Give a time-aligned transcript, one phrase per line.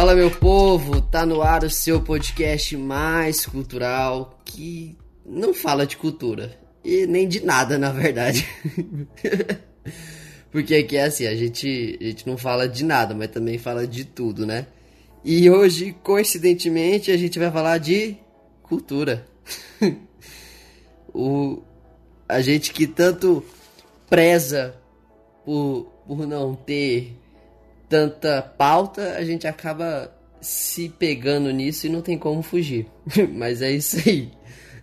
[0.00, 5.98] Fala meu povo, tá no ar o seu podcast mais cultural que não fala de
[5.98, 8.48] cultura e nem de nada, na verdade.
[10.50, 13.86] Porque aqui é assim, a gente, a gente não fala de nada, mas também fala
[13.86, 14.68] de tudo, né?
[15.22, 18.16] E hoje, coincidentemente, a gente vai falar de
[18.62, 19.26] cultura.
[21.12, 21.62] o,
[22.26, 23.44] a gente que tanto
[24.08, 24.74] preza
[25.44, 27.20] por, por não ter
[27.90, 32.86] tanta pauta, a gente acaba se pegando nisso e não tem como fugir.
[33.34, 34.30] Mas é isso aí.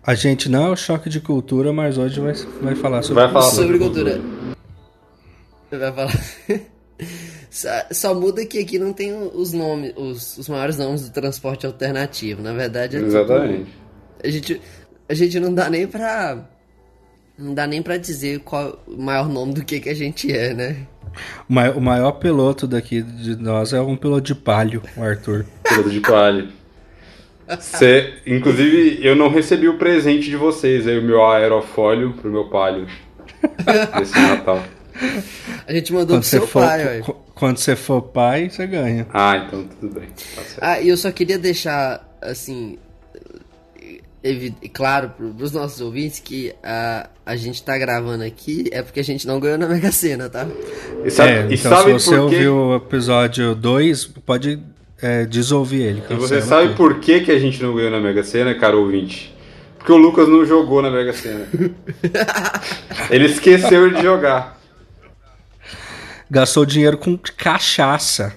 [0.06, 2.32] A gente não é o choque de cultura, mas hoje vai,
[2.62, 4.18] vai falar sobre, vai falar sobre cultura.
[5.70, 6.12] Vai falar.
[7.50, 11.66] Só, só, muda que aqui não tem os nomes, os, os maiores nomes do transporte
[11.66, 12.42] alternativo.
[12.42, 13.64] Na verdade, é Exatamente.
[13.64, 13.76] Tipo,
[14.22, 14.60] a gente,
[15.08, 16.46] a gente não dá nem pra.
[17.38, 20.52] Não dá nem pra dizer qual o maior nome do que, que a gente é,
[20.52, 20.86] né?
[21.48, 25.46] O maior piloto daqui de nós é um piloto de palio, o Arthur.
[25.64, 26.48] Piloto de palio.
[27.60, 32.48] Cê, inclusive, eu não recebi o presente de vocês, aí o meu aerofólio pro meu
[32.48, 32.86] palio.
[34.02, 34.62] Esse Natal.
[35.66, 37.02] A gente mandou quando pro seu for, pai,
[37.34, 39.06] Quando você for pai, você ganha.
[39.12, 40.08] Ah, então tudo bem.
[40.34, 42.78] Tá ah, e eu só queria deixar, assim,
[44.72, 49.04] claro para os nossos ouvintes que a, a gente tá gravando aqui é porque a
[49.04, 50.46] gente não ganhou na Mega Sena, tá?
[51.04, 54.60] E sabe, é, e então sabe se você ouviu o episódio 2, pode
[55.00, 56.02] é, desouvir ele.
[56.10, 59.34] E você sabe por que, que a gente não ganhou na Mega Sena, caro ouvinte?
[59.78, 61.46] Porque o Lucas não jogou na Mega Sena.
[63.10, 64.58] ele esqueceu de jogar.
[66.30, 68.34] Gastou dinheiro com cachaça.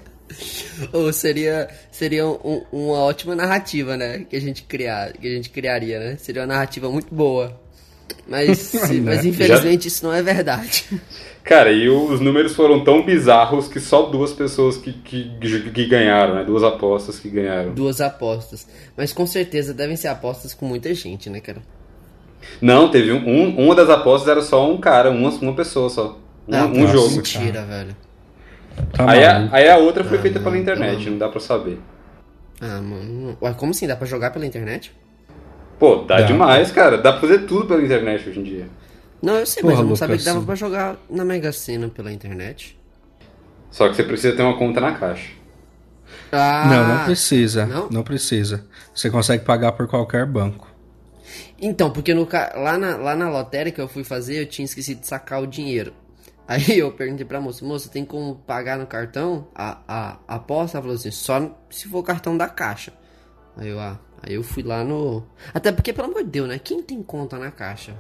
[0.93, 4.25] Ou seria seria um, uma ótima narrativa, né?
[4.29, 6.15] Que a gente criar, que a gente criaria, né?
[6.17, 7.59] Seria uma narrativa muito boa.
[8.27, 8.73] Mas,
[9.03, 9.87] mas infelizmente Já...
[9.87, 10.85] isso não é verdade.
[11.43, 15.31] Cara, e os números foram tão bizarros que só duas pessoas que, que,
[15.73, 16.43] que ganharam, né?
[16.43, 17.73] Duas apostas que ganharam.
[17.73, 18.67] Duas apostas.
[18.95, 21.61] Mas com certeza devem ser apostas com muita gente, né, cara?
[22.61, 26.19] Não, teve um, um uma das apostas era só um cara, uma, uma pessoa só.
[26.47, 27.15] Um, ah, um jogo.
[27.15, 27.95] Mentira, velho.
[28.93, 31.79] Tá aí, a, aí a outra foi ah, feita pela internet, não dá pra saber.
[32.59, 33.37] Ah, mano.
[33.41, 33.87] Ué, como assim?
[33.87, 34.93] Dá pra jogar pela internet?
[35.79, 36.97] Pô, dá, dá, demais, cara.
[36.97, 38.67] Dá pra fazer tudo pela internet hoje em dia.
[39.21, 41.51] Não, eu sei, Porra, mas eu não Lucas, sabia que dava pra jogar na Mega
[41.51, 42.79] Sena pela internet.
[43.71, 45.31] Só que você precisa ter uma conta na caixa.
[46.31, 47.65] Ah, não, não precisa.
[47.65, 47.89] Não?
[47.89, 48.65] não precisa.
[48.93, 50.67] Você consegue pagar por qualquer banco.
[51.59, 55.01] Então, porque no, lá, na, lá na lotérica que eu fui fazer, eu tinha esquecido
[55.01, 55.93] de sacar o dinheiro.
[56.47, 60.77] Aí eu perguntei pra moça, moça, tem como pagar no cartão a, a, a aposta?
[60.77, 62.91] Ela falou assim, só se for cartão da caixa.
[63.55, 65.23] Aí eu, ah, aí eu fui lá no.
[65.53, 66.59] Até porque, pelo amor de Deus, né?
[66.59, 67.93] Quem tem conta na caixa?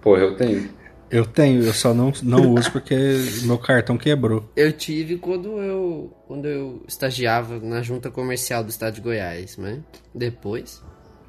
[0.00, 0.70] Pô, eu tenho.
[1.10, 2.94] Eu tenho, eu só não, não uso porque
[3.42, 4.48] meu cartão quebrou.
[4.54, 9.80] Eu tive quando eu quando eu estagiava na junta comercial do estado de Goiás, mas
[10.14, 10.80] depois.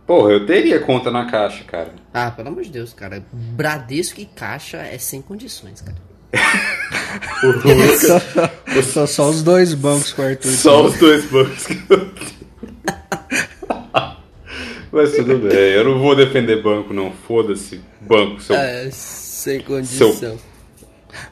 [0.06, 1.96] Porra, eu teria conta na caixa, cara.
[2.14, 3.26] Ah, pelo amor de Deus, cara.
[3.34, 6.11] Bradesco e caixa é sem condições, cara
[8.00, 10.52] só, só, só, os dois bancos com o Arthur.
[10.52, 11.68] Só os dois bancos.
[14.92, 17.12] Mas tudo bem, eu não vou defender banco, não.
[17.12, 18.42] Foda-se, banco.
[18.42, 20.14] Seu, é, sem condição.
[20.14, 20.38] Seu...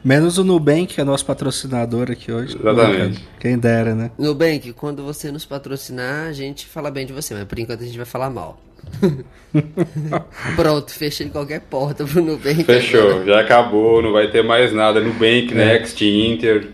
[0.04, 2.58] Menos o Nubank, que é nosso patrocinador aqui hoje.
[2.58, 3.28] Exatamente.
[3.40, 4.12] Quem dera, né?
[4.18, 7.86] Nubank, quando você nos patrocinar, a gente fala bem de você, mas por enquanto a
[7.86, 8.60] gente vai falar mal.
[10.56, 12.64] Pronto, fechei qualquer porta pro Nubank.
[12.64, 13.26] Fechou, agora.
[13.26, 15.00] já acabou, não vai ter mais nada.
[15.00, 15.56] Nubank, é.
[15.56, 16.70] Next, Inter.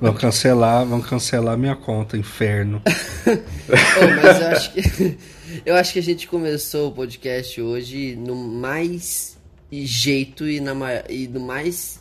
[0.00, 2.82] Vão cancelar, vão cancelar minha conta, inferno.
[2.86, 5.18] oh, mas eu acho que
[5.64, 9.38] eu acho que a gente começou o podcast hoje no mais
[9.70, 10.74] jeito e, na,
[11.08, 12.00] e do mais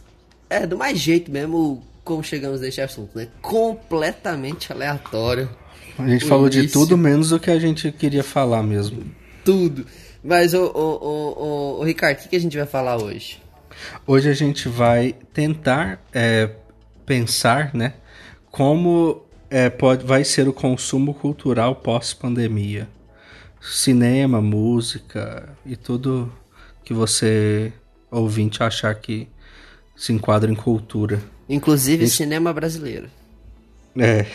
[0.49, 3.27] é do mais jeito mesmo como chegamos neste assunto, né?
[3.41, 5.49] Completamente aleatório.
[5.97, 6.63] A gente falou início.
[6.63, 9.03] de tudo menos o que a gente queria falar mesmo.
[9.43, 9.85] Tudo.
[10.23, 13.41] Mas, o, o, o, o Ricardo, o que, que a gente vai falar hoje?
[14.05, 16.49] Hoje a gente vai tentar é,
[17.05, 17.93] pensar, né?
[18.51, 22.87] Como é, pode, vai ser o consumo cultural pós-pandemia.
[23.61, 26.31] Cinema, música e tudo
[26.83, 27.71] que você,
[28.09, 29.27] ouvinte, achar que
[29.95, 31.21] se enquadra em cultura.
[31.47, 32.17] Inclusive Esse...
[32.17, 33.09] cinema brasileiro.
[33.97, 34.25] É.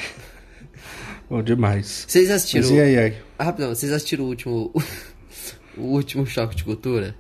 [1.28, 2.04] Bom demais.
[2.06, 2.68] Vocês assistiram.
[2.68, 3.16] Mas e aí, aí?
[3.38, 4.72] Ah, rapidão, vocês assistiram o último.
[5.76, 7.16] o último choque de cultura?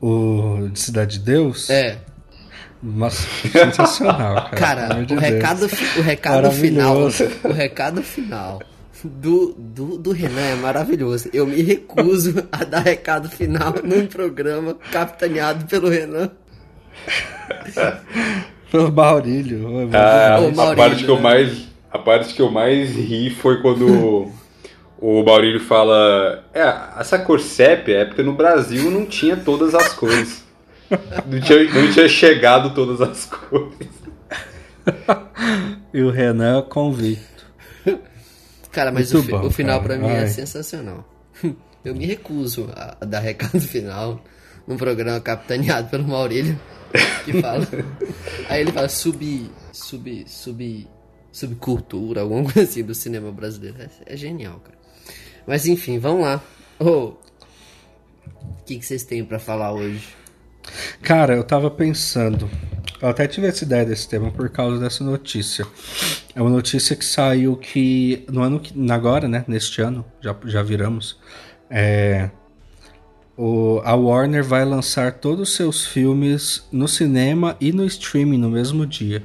[0.00, 1.70] O de Cidade de Deus?
[1.70, 1.98] É.
[2.82, 4.88] Nossa, sensacional, cara.
[4.88, 6.96] Cara, o, recado, o recado final.
[7.44, 8.60] O recado final
[9.02, 11.30] do, do, do Renan é maravilhoso.
[11.32, 16.30] Eu me recuso a dar recado final num programa capitaneado pelo Renan.
[18.70, 19.88] pelo Maurílio.
[19.94, 21.22] Ah, a parte que eu né?
[21.22, 24.30] mais A parte que eu mais ri foi quando
[24.98, 29.92] o Maurílio fala: É, essa cor sépia é porque no Brasil não tinha todas as
[29.94, 30.44] cores.
[31.26, 33.88] Não tinha, não tinha chegado todas as cores.
[35.92, 37.46] e o Renan convicto.
[38.72, 41.08] Cara, mas o, bom, o, final para mim é sensacional.
[41.84, 44.22] Eu me recuso a, dar recado final
[44.66, 46.58] num programa capitaneado pelo Maurílio
[47.24, 47.66] que fala.
[48.48, 49.50] Aí ele fala sub.
[49.72, 50.24] sub.
[50.26, 50.88] sub.
[51.32, 53.76] Subcultura, alguma coisa assim do cinema brasileiro.
[53.80, 54.78] É, é genial, cara.
[55.46, 56.42] Mas enfim, vamos lá.
[56.78, 60.16] Oh, o que, que vocês têm para falar hoje?
[61.02, 62.48] Cara, eu tava pensando.
[63.00, 65.66] Eu até tive essa ideia desse tema por causa dessa notícia.
[66.34, 68.74] É uma notícia que saiu que no ano que.
[68.90, 69.44] agora, né?
[69.48, 71.18] Neste ano, já, já viramos.
[71.70, 72.30] É,
[73.36, 78.50] o, a Warner vai lançar todos os seus filmes no cinema e no streaming no
[78.50, 79.22] mesmo dia.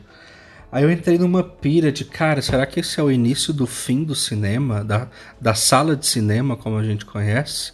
[0.74, 4.04] Aí eu entrei numa pira de, cara, será que esse é o início do fim
[4.04, 5.08] do cinema, da,
[5.40, 7.74] da sala de cinema como a gente conhece?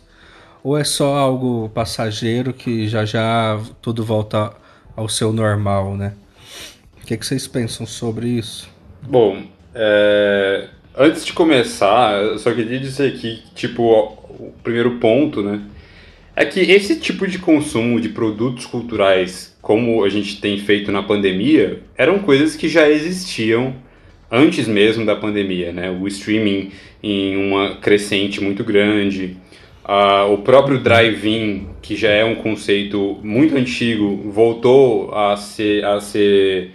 [0.61, 4.51] Ou é só algo passageiro que já já tudo volta
[4.97, 6.13] ao seu normal, né?
[7.01, 8.69] O que, que vocês pensam sobre isso?
[9.01, 9.43] Bom,
[9.73, 10.67] é...
[10.93, 15.61] antes de começar, eu só queria dizer que, tipo, o primeiro ponto, né?
[16.35, 21.03] É que esse tipo de consumo de produtos culturais, como a gente tem feito na
[21.03, 23.75] pandemia, eram coisas que já existiam
[24.31, 25.89] antes mesmo da pandemia, né?
[25.89, 26.71] O streaming
[27.01, 29.37] em uma crescente muito grande,
[29.85, 35.99] uh, o próprio drive-in, que já é um conceito muito antigo, voltou a ser, a
[35.99, 36.71] ser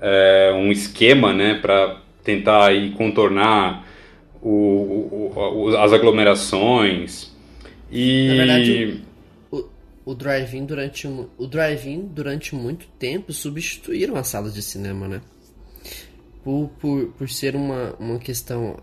[0.00, 3.86] é, um esquema, né, para tentar aí contornar
[4.42, 7.34] o, o, as aglomerações.
[7.90, 8.28] E...
[8.28, 9.00] Na verdade,
[10.04, 15.20] o, drive-in durante, o drive durante muito tempo substituíram as salas de cinema, né?
[16.42, 18.78] Por, por, por ser uma, uma questão.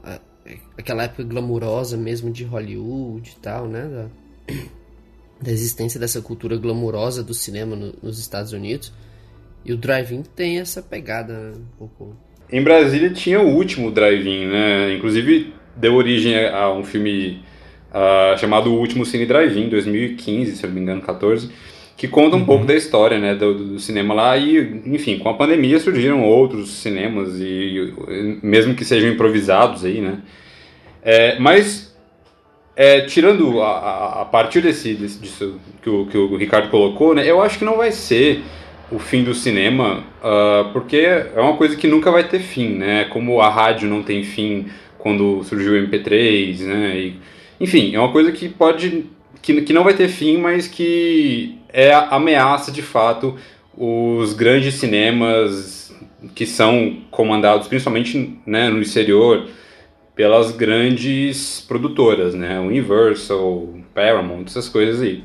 [0.78, 3.88] Aquela época glamurosa mesmo de Hollywood e tal, né?
[3.88, 4.54] Da,
[5.42, 8.94] da existência dessa cultura glamurosa do cinema no, nos Estados Unidos.
[9.66, 11.58] E o drive-in tem essa pegada né?
[11.58, 14.94] um pouco em Brasília tinha o último drive-in, né?
[14.94, 17.42] Inclusive deu origem a um filme
[17.92, 21.50] uh, chamado O Último Cine Drive-In, 2015, se eu não me engano, 14,
[21.96, 22.46] que conta um uhum.
[22.46, 26.70] pouco da história, né, do, do, cinema lá e, enfim, com a pandemia surgiram outros
[26.70, 27.94] cinemas e
[28.44, 30.20] mesmo que sejam improvisados aí, né?
[31.02, 31.98] É, mas
[32.76, 37.16] é, tirando a, a, a, partir desse, desse disso que o, que o Ricardo colocou,
[37.16, 38.44] né, eu acho que não vai ser
[38.92, 43.06] o fim do cinema, uh, porque é uma coisa que nunca vai ter fim, né?
[43.06, 44.68] Como a rádio não tem fim
[44.98, 46.98] quando surgiu o MP3, né?
[46.98, 47.20] E,
[47.60, 49.06] enfim, é uma coisa que pode.
[49.42, 53.36] Que, que não vai ter fim, mas que é ameaça de fato
[53.78, 55.96] os grandes cinemas
[56.34, 59.48] que são comandados principalmente né, no exterior
[60.16, 62.60] pelas grandes produtoras, né?
[62.60, 65.24] Universal, Paramount, essas coisas aí.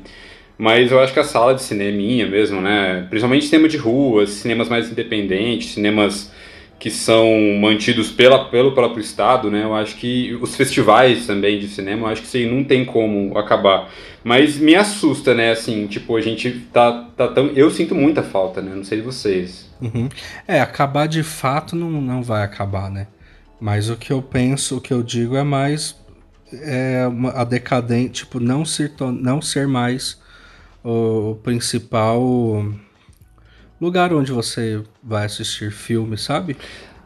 [0.55, 3.07] Mas eu acho que a sala de cineminha mesmo, né?
[3.09, 6.31] Principalmente cinema de rua, cinemas mais independentes, cinemas
[6.79, 7.25] que são
[7.61, 9.63] mantidos pela, pelo próprio Estado, né?
[9.63, 12.83] Eu acho que os festivais também de cinema, eu acho que isso aí não tem
[12.83, 13.89] como acabar.
[14.23, 15.51] Mas me assusta, né?
[15.51, 17.47] Assim, tipo, a gente tá, tá tão.
[17.47, 18.73] Eu sinto muita falta, né?
[18.75, 19.69] Não sei de vocês.
[19.81, 20.09] Uhum.
[20.47, 23.07] É, acabar de fato não, não vai acabar, né?
[23.59, 25.95] Mas o que eu penso, o que eu digo é mais
[26.51, 30.21] é a decadente, tipo, não ser, não ser mais
[30.83, 32.21] o principal
[33.83, 36.57] lugar onde você vai assistir filme, sabe?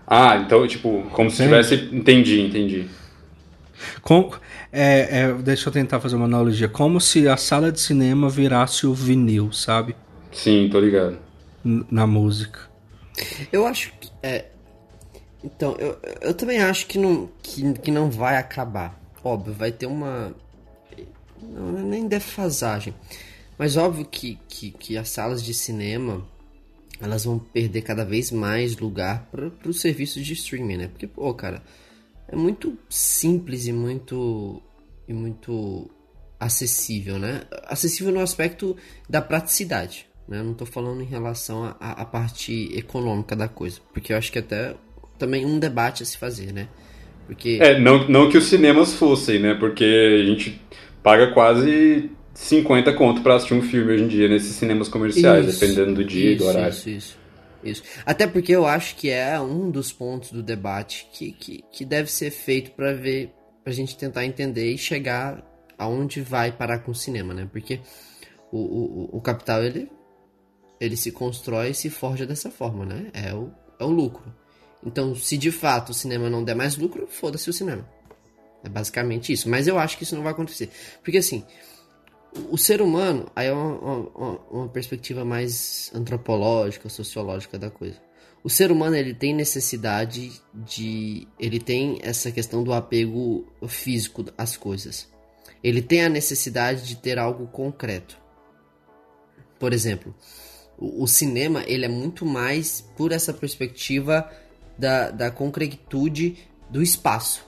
[0.05, 1.75] Ah, então, tipo, como se tivesse.
[1.91, 2.87] Entendi, entendi.
[4.01, 4.31] Com,
[4.71, 6.69] é, é, deixa eu tentar fazer uma analogia.
[6.69, 9.95] Como se a sala de cinema virasse o vinil, sabe?
[10.31, 11.17] Sim, tô ligado.
[11.65, 12.59] N na música.
[13.51, 14.09] Eu acho que.
[14.23, 14.45] É,
[15.43, 18.97] então, eu, eu também acho que não, que, que não vai acabar.
[19.23, 20.33] Óbvio, vai ter uma.
[21.41, 22.93] Não, nem defasagem.
[23.57, 26.23] Mas óbvio que, que, que as salas de cinema
[27.01, 30.87] elas vão perder cada vez mais lugar para os serviços de streaming, né?
[30.87, 31.61] Porque, pô, cara,
[32.27, 34.61] é muito simples e muito
[35.07, 35.89] e muito
[36.39, 37.41] acessível, né?
[37.65, 38.75] Acessível no aspecto
[39.09, 40.39] da praticidade, né?
[40.39, 44.39] Eu não estou falando em relação à parte econômica da coisa, porque eu acho que
[44.39, 44.75] até
[45.17, 46.67] também um debate a se fazer, né?
[47.25, 49.53] Porque é não, não que os cinemas fossem, né?
[49.53, 49.83] Porque
[50.21, 50.61] a gente
[51.01, 55.59] paga quase 50 conto para assistir um filme hoje em dia nesses cinemas comerciais, isso,
[55.59, 56.69] dependendo do dia e do horário.
[56.69, 57.17] Isso, isso,
[57.63, 57.83] isso.
[58.05, 62.11] Até porque eu acho que é um dos pontos do debate que, que, que deve
[62.11, 65.43] ser feito para ver, pra gente tentar entender e chegar
[65.77, 67.49] aonde vai parar com o cinema, né?
[67.51, 67.81] Porque
[68.51, 69.89] o, o, o capital, ele,
[70.79, 73.07] ele se constrói e se forja dessa forma, né?
[73.13, 74.33] É o, é o lucro.
[74.85, 77.85] Então, se de fato o cinema não der mais lucro, foda-se o cinema.
[78.63, 79.49] É basicamente isso.
[79.49, 80.69] Mas eu acho que isso não vai acontecer.
[81.03, 81.43] Porque assim,
[82.49, 87.97] o ser humano, aí é uma, uma, uma, perspectiva mais antropológica, sociológica da coisa.
[88.43, 91.27] O ser humano ele tem necessidade de.
[91.39, 95.09] Ele tem essa questão do apego físico às coisas.
[95.63, 98.17] Ele tem a necessidade de ter algo concreto.
[99.59, 100.13] Por exemplo,
[100.77, 104.29] o, o cinema ele é muito mais por essa perspectiva
[104.77, 106.37] da, da concretude
[106.69, 107.46] do espaço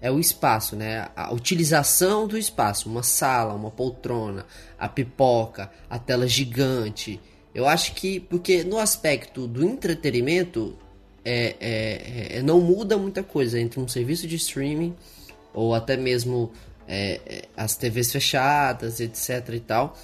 [0.00, 1.08] é o espaço, né?
[1.14, 4.46] A utilização do espaço, uma sala, uma poltrona,
[4.78, 7.20] a pipoca, a tela gigante.
[7.54, 10.76] Eu acho que porque no aspecto do entretenimento
[11.24, 14.94] é, é, é não muda muita coisa entre um serviço de streaming
[15.52, 16.50] ou até mesmo
[16.88, 19.98] é, é as TVs fechadas, etc e tal.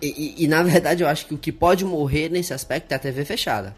[0.00, 0.08] E,
[0.40, 2.98] e, e, na verdade eu acho que o que pode morrer nesse aspecto é a
[2.98, 3.76] TV fechada.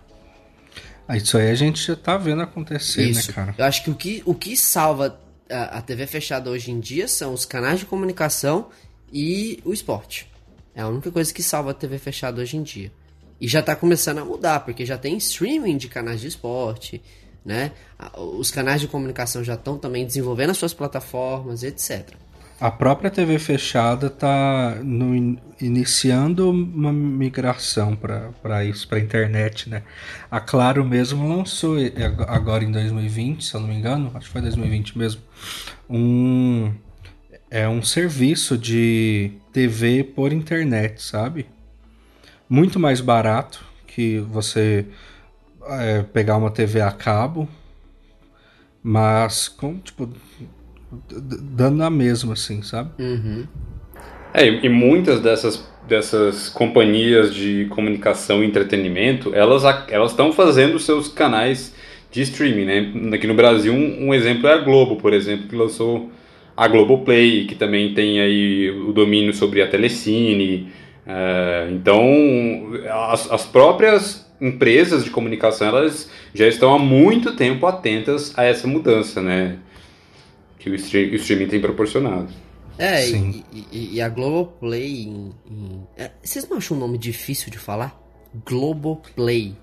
[1.07, 3.29] Ah, isso aí a gente já tá vendo acontecer, né, Isso.
[3.29, 3.55] né, cara?
[3.59, 5.21] Eu acho que o que, o que salva
[5.51, 8.69] a, a TV fechada hoje em dia são os canais de comunicação
[9.13, 10.31] e o esporte.
[10.75, 12.91] É a única coisa que salva a TV fechada hoje em dia.
[13.41, 17.03] E já tá começando a mudar, porque já tem streaming de canais de esporte,
[17.45, 17.73] né?
[18.17, 22.15] Os canais de comunicação já estão também desenvolvendo as suas plataformas, etc.
[22.61, 24.77] A própria TV fechada está
[25.61, 29.83] iniciando uma migração para isso, para a internet, né?
[30.31, 31.77] A Claro mesmo lançou
[32.29, 35.21] agora em 2020, se eu não me engano, acho que foi 2020 mesmo,
[35.91, 36.73] um
[37.51, 41.47] é um serviço de TV por internet, sabe?
[42.49, 44.87] Muito mais barato que você
[45.67, 47.49] é, pegar uma TV a cabo,
[48.83, 50.09] mas com tipo
[51.09, 52.91] dando na mesma, assim, sabe?
[52.99, 53.45] Uhum.
[54.33, 61.09] É, e muitas dessas, dessas companhias de comunicação e entretenimento, elas elas estão fazendo seus
[61.09, 61.75] canais
[62.11, 62.93] de streaming, né?
[63.15, 66.11] Aqui no Brasil, um, um, exemplo é a Globo, por exemplo, que lançou
[66.57, 70.69] a Globoplay, que também tem aí o domínio sobre a Telecine.
[71.05, 72.05] Uh, então,
[73.11, 78.67] as, as próprias empresas de comunicação, elas já estão há muito tempo atentas a essa
[78.67, 79.59] mudança, né?
[80.64, 82.28] Que o, stream, o streaming tem proporcionado.
[82.78, 85.02] É, e, e, e, a Globoplay.
[85.02, 85.87] Em, em...
[85.94, 88.00] É, vocês não acham um nome difícil de falar?
[88.47, 89.54] Globoplay.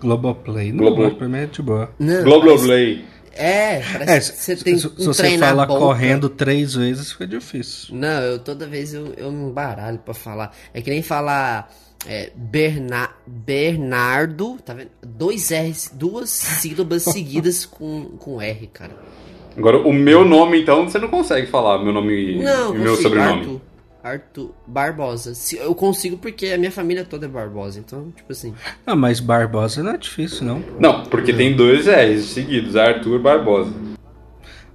[0.00, 0.72] Globoplay.
[0.72, 1.14] Não, Globo...
[1.14, 1.92] pra mim é de boa.
[2.24, 3.04] Globoplay.
[3.32, 7.26] É, parece é, que você tem se, um se você fala correndo três vezes, fica
[7.26, 7.94] difícil.
[7.94, 10.56] Não, eu toda vez eu, eu me embaralho pra falar.
[10.72, 11.70] É que nem falar
[12.06, 14.90] é, Berna, Bernardo, tá vendo?
[15.06, 18.96] Dois R's, duas sílabas seguidas com, com R, cara.
[19.56, 23.40] Agora, o meu nome, então, você não consegue falar meu nome não, e meu sobrenome.
[23.40, 23.60] Arthur,
[24.02, 25.32] Arthur Barbosa.
[25.56, 28.54] Eu consigo porque a minha família toda é Barbosa, então, tipo assim.
[28.86, 30.62] Ah, mas Barbosa não é difícil, não.
[30.78, 31.38] Não, porque não.
[31.38, 33.72] tem dois R's seguidos, Arthur Barbosa.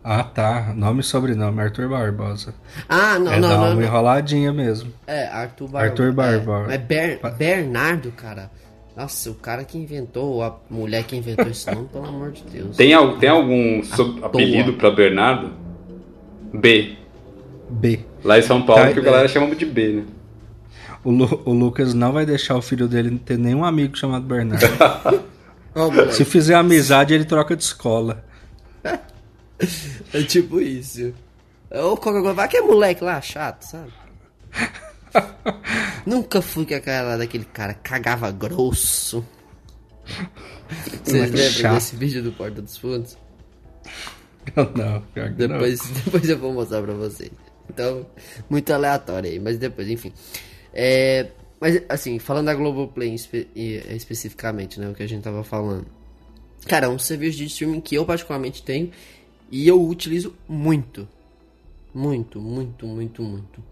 [0.08, 0.72] Ah, tá.
[0.76, 2.54] Nome e sobrenome, Arthur Barbosa.
[2.88, 3.66] Ah, não, é não, não.
[3.66, 4.94] É uma enroladinha mesmo.
[5.08, 5.92] É, Arthur Barbosa.
[5.92, 6.72] Arthur Barbosa.
[6.72, 8.52] É, é Ber Bernardo, cara.
[8.96, 12.78] Nossa, o cara que inventou, a mulher que inventou esse nome, pelo amor de Deus.
[12.78, 13.82] Tem, tem algum
[14.24, 15.52] apelido para Bernardo?
[16.54, 16.96] B.
[17.70, 18.00] B.
[18.24, 19.28] Lá em São Paulo, tá, que a galera é.
[19.28, 20.04] chama de B, né?
[21.04, 24.66] O, Lu, o, Lucas não vai deixar o filho dele ter nenhum amigo chamado Bernardo.
[25.76, 28.24] oh, Se fizer amizade, ele troca de escola.
[30.14, 31.14] é tipo isso.
[31.70, 33.92] Ou qualquer coisa, vai que é moleque lá, chato, sabe?
[36.06, 39.26] Nunca fui com aquela daquele cara cagava grosso.
[41.04, 41.74] Vocês lembram chato.
[41.76, 43.18] desse vídeo do Porta dos Fundos?
[44.56, 46.02] Não, não, depois, não.
[46.06, 47.32] depois eu vou mostrar pra vocês.
[47.70, 48.06] Então,
[48.50, 50.14] muito aleatório aí, mas depois, enfim.
[50.74, 55.88] É, mas, assim, falando da Globoplay espe especificamente, né, o que a gente tava falando.
[56.68, 58.92] Cara, é um serviço de streaming que eu particularmente tenho
[59.52, 61.08] e eu utilizo muito.
[61.94, 63.64] Muito, muito, muito, muito.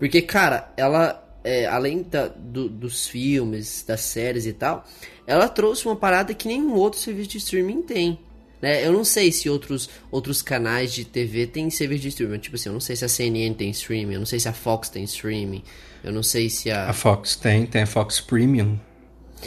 [0.00, 4.84] Porque, cara, ela, é, além da, do, dos filmes, das séries e tal,
[5.26, 8.18] ela trouxe uma parada que nenhum outro serviço de streaming tem.
[8.62, 8.84] Né?
[8.84, 12.38] Eu não sei se outros, outros canais de TV têm serviço de streaming.
[12.38, 14.52] Tipo assim, eu não sei se a CNN tem streaming, eu não sei se a
[14.54, 15.62] Fox tem streaming,
[16.02, 16.88] eu não sei se a.
[16.88, 18.78] A Fox tem, tem a Fox Premium.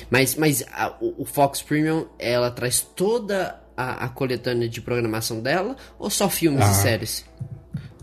[0.10, 5.76] Mas, mas a, o, Fox Premium, ela traz toda a, a coletânea de programação dela
[6.00, 6.72] ou só filmes ah.
[6.72, 7.26] e séries?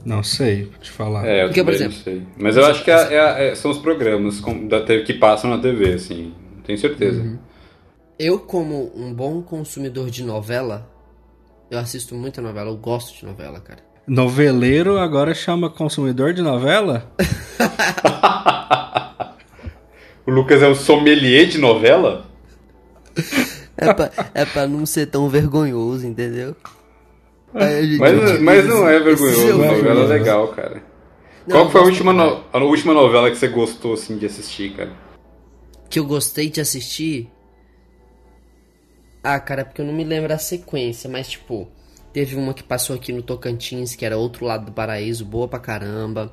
[0.04, 1.26] Não sei, vou te falar.
[1.26, 2.22] É, eu Porque, por exemplo, não sei.
[2.38, 5.58] Mas eu acho que é, é, é, são os programas da TV que passam na
[5.58, 6.32] TV, assim.
[6.64, 7.20] Tenho certeza.
[7.20, 7.38] Uhum.
[8.18, 10.90] Eu, como um bom consumidor de novela,
[11.70, 13.80] eu assisto muita novela, eu gosto de novela, cara.
[14.06, 17.10] Noveleiro agora chama consumidor de novela?
[20.26, 22.26] o Lucas é um sommelier de novela?
[23.76, 26.56] É pra, é pra não ser tão vergonhoso, entendeu?
[27.52, 30.82] Mas, mas não é vergonhoso, novela é legal, cara.
[31.46, 34.74] Não, Qual foi a última, no, a última novela que você gostou assim, de assistir,
[34.76, 34.92] cara?
[35.88, 37.28] Que eu gostei de assistir?
[39.22, 41.68] Ah, cara, porque eu não me lembro a sequência, mas tipo,
[42.12, 45.58] teve uma que passou aqui no Tocantins, que era outro lado do paraíso, boa pra
[45.58, 46.32] caramba.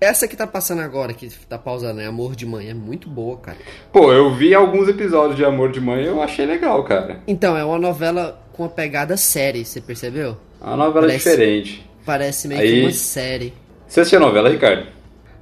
[0.00, 3.38] Essa que tá passando agora, que tá pausando, é Amor de Mãe, é muito boa,
[3.38, 3.56] cara.
[3.90, 7.20] Pô, eu vi alguns episódios de Amor de Mãe e eu achei legal, cara.
[7.26, 10.36] Então, é uma novela com uma pegada série, você percebeu?
[10.60, 11.90] É uma novela parece, diferente.
[12.04, 12.72] Parece meio Aí...
[12.72, 13.54] que uma série.
[13.86, 14.86] Você assistiu a novela, Ricardo?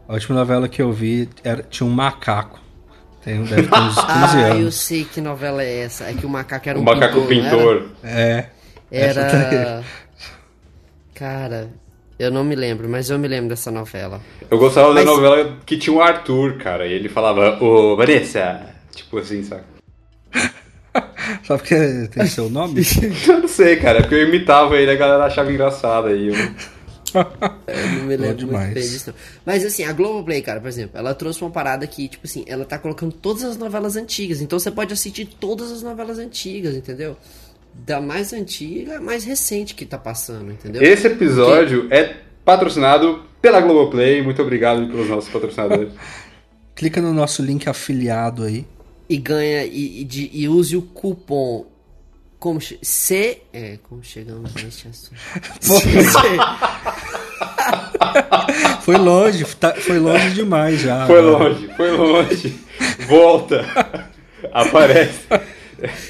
[0.09, 2.61] A última novela que eu vi era, tinha um macaco.
[3.25, 4.65] Tem, deve ter uns 15 ah, anos.
[4.65, 6.05] eu sei que novela é essa.
[6.05, 7.89] É que o macaco era um o macaco pintor.
[8.05, 8.47] É.
[8.91, 9.83] Era.
[11.15, 11.71] Cara,
[12.19, 14.21] eu não me lembro, mas eu me lembro dessa novela.
[14.51, 15.05] Eu gostava mas...
[15.05, 19.65] da novela que tinha o Arthur, cara, e ele falava, ô Vanessa, tipo assim, saca?
[21.43, 22.83] Só porque tem seu nome?
[23.27, 26.29] eu não sei, cara, é porque eu imitava ele, a galera achava engraçado aí.
[26.29, 26.35] Eu...
[27.67, 29.15] eu não me lembro muito bem disso, não.
[29.45, 32.65] Mas assim, a Globoplay, cara, por exemplo, ela trouxe uma parada que, tipo assim, ela
[32.65, 34.41] tá colocando todas as novelas antigas.
[34.41, 37.17] Então você pode assistir todas as novelas antigas, entendeu?
[37.75, 40.83] Da mais antiga mais recente que tá passando, entendeu?
[40.83, 41.95] Esse episódio Porque...
[41.95, 44.23] é patrocinado pela Globoplay.
[44.23, 45.93] Muito obrigado pelos nossos patrocinadores.
[46.75, 48.67] Clica no nosso link afiliado aí.
[49.09, 51.67] E ganha e, e, de, e use o cupom
[52.39, 53.43] como C.
[53.53, 55.15] É, como chegamos neste assunto?
[58.83, 61.07] foi longe, tá, foi longe demais já.
[61.07, 62.61] Foi longe, foi longe.
[63.09, 63.65] Volta.
[64.53, 65.21] Aparece.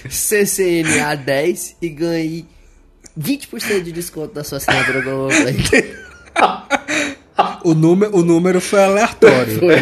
[0.09, 2.47] CCNA 10 e ganhe
[3.19, 5.57] 20% de desconto da sua assinatura Globoplay.
[7.65, 9.59] o, número, o número foi aleatório.
[9.59, 9.77] Foi,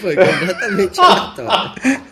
[0.00, 2.02] foi completamente aleatório.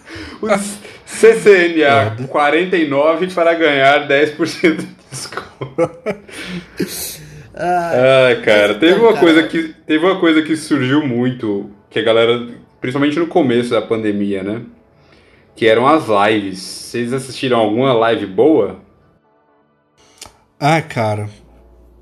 [0.41, 5.91] Os CCNA 49 para ganhar 10% de desconto.
[7.55, 12.49] Ah, cara, teve uma coisa que teve uma coisa que surgiu muito que a galera,
[12.81, 14.63] principalmente no começo da pandemia, né?
[15.55, 16.59] Que eram as lives.
[16.59, 18.81] Vocês assistiram alguma live boa?
[20.59, 21.29] Ah, cara.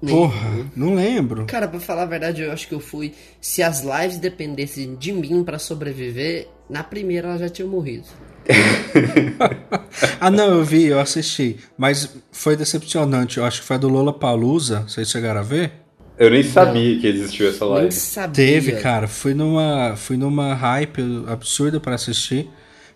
[0.07, 1.45] Porra, não lembro.
[1.47, 3.15] Cara, pra falar a verdade, eu acho que eu fui.
[3.41, 8.07] Se as lives dependessem de mim para sobreviver, na primeira ela já tinha morrido.
[10.19, 11.59] ah, não, eu vi, eu assisti.
[11.77, 13.39] Mas foi decepcionante.
[13.39, 14.85] Eu acho que foi do Lola Palusa.
[14.89, 15.73] Vocês chegaram a ver?
[16.19, 17.83] Eu nem sabia não, que existiu essa live.
[17.83, 18.35] Nem sabia.
[18.47, 19.07] Teve, cara.
[19.07, 22.49] Fui numa, fui numa hype absurda para assistir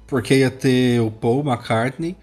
[0.06, 2.16] porque ia ter o Paul McCartney.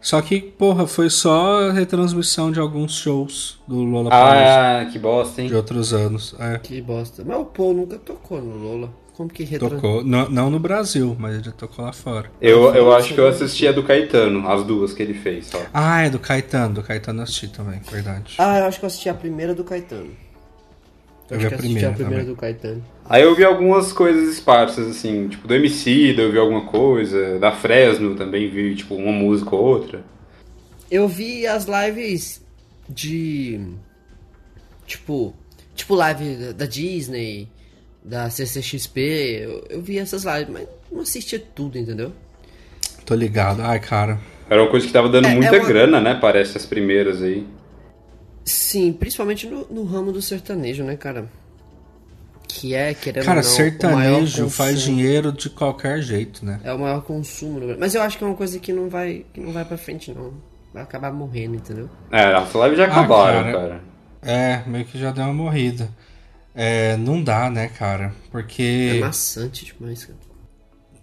[0.00, 5.48] Só que, porra, foi só retransmissão de alguns shows do Lola Ah, que bosta, hein?
[5.48, 6.36] De outros anos.
[6.38, 6.58] É.
[6.58, 7.24] Que bosta.
[7.26, 8.90] Mas o Paul nunca tocou no Lola.
[9.16, 9.72] Como que retrans...
[9.72, 12.30] Tocou, não, não no Brasil, mas ele tocou lá fora.
[12.40, 15.60] Eu, eu acho que eu assisti a do Caetano, as duas que ele fez, só.
[15.74, 18.36] Ah, é do Caetano, do Caetano eu assisti também, verdade.
[18.38, 20.10] Ah, eu acho que eu assisti a primeira do Caetano.
[21.30, 22.84] Eu, eu vi a primeira, a primeira do Caetano.
[23.04, 27.52] Aí eu vi algumas coisas esparsas, assim, tipo, do MC, eu vi alguma coisa, da
[27.52, 30.02] Fresno também vi, tipo, uma música ou outra.
[30.90, 32.42] Eu vi as lives
[32.88, 33.60] de.
[34.86, 35.34] Tipo.
[35.74, 37.48] Tipo, live da Disney,
[38.02, 39.00] da CCXP.
[39.44, 42.12] Eu, eu vi essas lives, mas não assistia tudo, entendeu?
[43.04, 43.60] Tô ligado.
[43.62, 44.18] Ai, cara.
[44.50, 45.68] Era uma coisa que tava dando é, muita é uma...
[45.68, 46.18] grana, né?
[46.20, 47.46] Parece as primeiras aí.
[48.48, 51.28] Sim, principalmente no, no ramo do sertanejo, né, cara?
[52.48, 56.58] Que é, querendo Cara, ou não, sertanejo faz dinheiro de qualquer jeito, né?
[56.64, 57.60] É o maior consumo.
[57.60, 57.78] No...
[57.78, 60.12] Mas eu acho que é uma coisa que não vai, que não vai pra frente,
[60.12, 60.32] não.
[60.72, 61.90] Vai acabar morrendo, entendeu?
[62.10, 63.68] É, as lives já ah, acabaram, ah, cara.
[63.68, 63.80] cara.
[64.22, 65.90] É, meio que já deu uma morrida.
[66.54, 68.14] É, não dá, né, cara?
[68.30, 68.94] Porque.
[68.96, 70.17] É maçante demais, cara.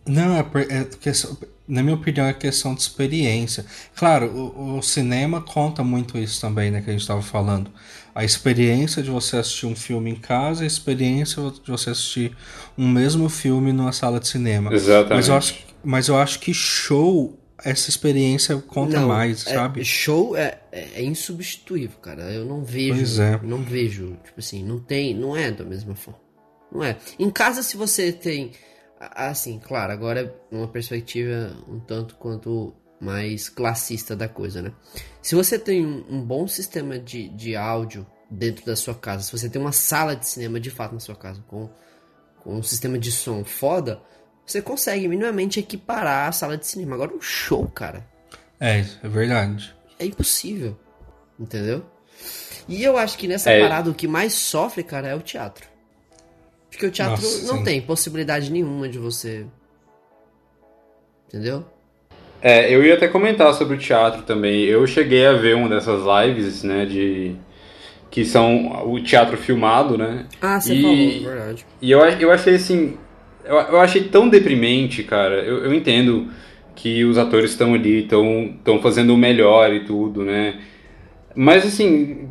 [0.07, 1.37] Não, é, é questão,
[1.67, 3.65] na minha opinião, é questão de experiência.
[3.95, 7.71] Claro, o, o, cinema conta muito isso também, né, que a gente estava falando.
[8.13, 12.35] A experiência de você assistir um filme em casa, a experiência de você assistir
[12.77, 14.73] um mesmo filme numa sala de cinema.
[14.73, 15.15] Exatamente.
[15.15, 19.83] Mas eu acho, mas eu acho que show, essa experiência conta não, mais, é, sabe?
[19.83, 22.31] Show é, é, é, insubstituível, cara.
[22.31, 22.93] Eu não vejo.
[22.93, 23.39] Pois é.
[23.43, 24.17] Não vejo.
[24.23, 25.13] Tipo assim, não tem.
[25.13, 26.19] Não é da mesma forma.
[26.71, 26.97] Não é.
[27.19, 28.51] Em casa, se você tem
[29.13, 34.73] Assim, claro, agora uma perspectiva um tanto quanto mais classista da coisa, né?
[35.21, 39.31] Se você tem um, um, bom sistema de, de áudio dentro da sua casa, se
[39.31, 41.69] você tem uma sala de cinema de fato na sua casa com,
[42.39, 44.01] com um sistema de som foda,
[44.45, 46.95] você consegue minimamente equiparar a sala de cinema.
[46.95, 48.05] Agora um show, cara.
[48.59, 49.75] É, é verdade.
[49.99, 50.79] É impossível.
[51.39, 51.85] Entendeu?
[52.67, 53.59] E eu acho que nessa é.
[53.59, 55.74] parada o que mais sofre, cara, é o teatro.
[56.69, 57.63] Porque o teatro Nossa, não sim.
[57.63, 59.45] tem possibilidade nenhuma de você.
[61.27, 61.65] Entendeu?
[62.41, 64.63] É, eu ia até comentar sobre o teatro também.
[64.63, 67.35] Eu cheguei a ver uma dessas lives, né, de
[68.11, 70.25] que são o teatro filmado, né?
[70.41, 71.65] Ah, você e, falou, verdade.
[71.81, 72.97] E eu, eu achei assim,
[73.43, 75.35] eu, eu achei tão deprimente, cara.
[75.35, 76.29] Eu, eu entendo
[76.75, 80.61] que os atores estão ali, estão fazendo o melhor e tudo, né?
[81.35, 82.29] Mas assim,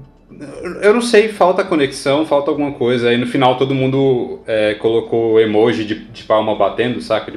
[0.83, 3.09] eu não sei, falta conexão, falta alguma coisa.
[3.09, 7.33] Aí no final todo mundo é, colocou emoji de, de palma batendo, saca?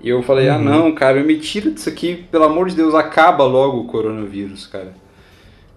[0.00, 0.60] E eu falei, ah, uhum.
[0.60, 4.66] ah não, cara, me tira disso aqui, pelo amor de Deus, acaba logo o coronavírus,
[4.66, 4.92] cara.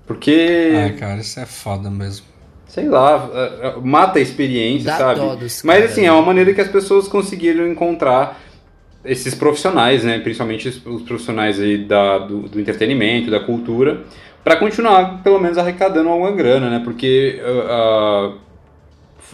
[0.06, 0.74] Porque.
[0.76, 2.26] Ai, cara, isso é foda mesmo.
[2.68, 5.20] Sei lá, é, é, mata a experiência, Dá sabe?
[5.20, 8.40] Todos, Mas assim, é uma maneira que as pessoas conseguiram encontrar
[9.04, 10.20] esses profissionais, né?
[10.20, 14.04] Principalmente os profissionais aí da, do, do entretenimento, da cultura,
[14.44, 16.82] para continuar pelo menos arrecadando alguma grana, né?
[16.84, 18.38] Porque uh,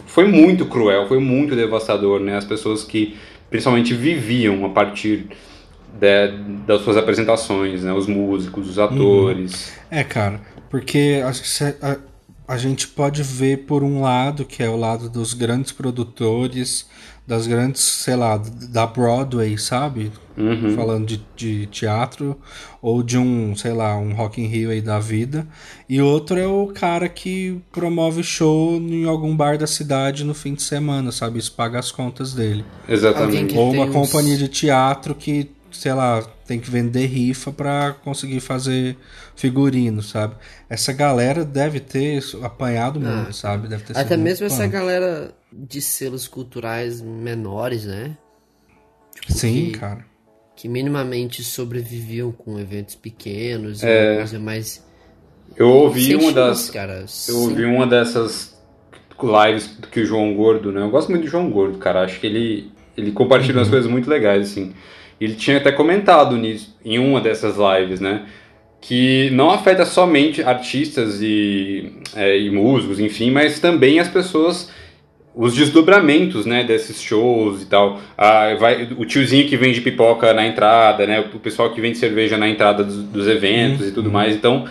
[0.05, 2.37] foi muito cruel, foi muito devastador, né?
[2.37, 3.17] As pessoas que
[3.49, 5.27] principalmente viviam a partir
[5.99, 6.27] de,
[6.65, 7.93] das suas apresentações, né?
[7.93, 9.69] Os músicos, os atores.
[9.69, 9.97] Uhum.
[9.99, 11.97] É, cara, porque a, a,
[12.47, 16.87] a, gente pode ver por um lado, que é o lado dos grandes produtores,
[17.27, 20.13] das grandes, sei lá, da Broadway, sabe?
[20.37, 20.73] Uhum.
[20.75, 22.37] Falando de, de teatro,
[22.81, 25.45] ou de um, sei lá, um Rock in Rio aí da vida.
[25.89, 30.53] E outro é o cara que promove show em algum bar da cidade no fim
[30.53, 31.37] de semana, sabe?
[31.37, 32.63] Isso paga as contas dele.
[32.87, 33.57] Exatamente.
[33.57, 33.93] Ou uma uns...
[33.93, 38.97] companhia de teatro que sei lá, tem que vender rifa para conseguir fazer
[39.35, 40.35] figurino, sabe?
[40.69, 43.67] Essa galera deve ter apanhado ah, muito, sabe?
[43.67, 48.17] Deve ter até mesmo essa galera de selos culturais menores, né?
[49.21, 50.05] Tipo, Sim, que, cara.
[50.55, 54.13] Que minimamente sobreviviam com eventos pequenos é...
[54.13, 54.85] e coisa mais.
[55.55, 56.69] Eu ouvi uma das.
[56.69, 57.31] Cara, eu sim.
[57.31, 58.57] ouvi uma dessas
[59.21, 60.81] lives que o João Gordo, né?
[60.81, 62.03] Eu gosto muito do João Gordo, cara.
[62.03, 63.59] Acho que ele, ele compartilha uhum.
[63.59, 64.73] umas coisas muito legais, assim.
[65.19, 68.23] Ele tinha até comentado nisso, em uma dessas lives, né?
[68.79, 74.71] Que não afeta somente artistas e, é, e músicos, enfim, mas também as pessoas
[75.37, 77.99] os desdobramentos, né, desses shows e tal.
[78.17, 82.37] Ah, vai, o tiozinho que vende pipoca na entrada, né, o pessoal que vende cerveja
[82.37, 83.87] na entrada dos, dos eventos uhum.
[83.87, 84.35] e tudo mais.
[84.35, 84.65] Então,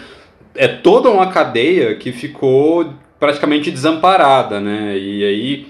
[0.57, 5.67] é toda uma cadeia que ficou praticamente desamparada, né, e aí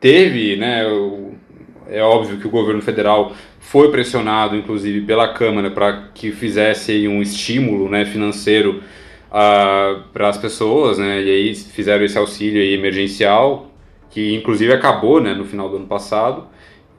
[0.00, 1.27] teve, né, o,
[1.88, 7.22] é óbvio que o governo federal foi pressionado, inclusive, pela Câmara para que fizesse um
[7.22, 8.82] estímulo né, financeiro
[9.28, 13.70] uh, para as pessoas, né, e aí fizeram esse auxílio emergencial,
[14.10, 16.46] que inclusive acabou né, no final do ano passado.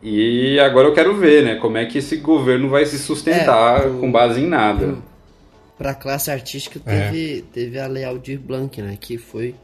[0.01, 3.81] E agora eu quero ver né, como é que esse governo vai se sustentar é,
[3.81, 4.95] pro, com base em nada.
[5.77, 7.43] Para a classe artística teve, é.
[7.53, 9.55] teve a Lei Aldir Blanc, né, que foi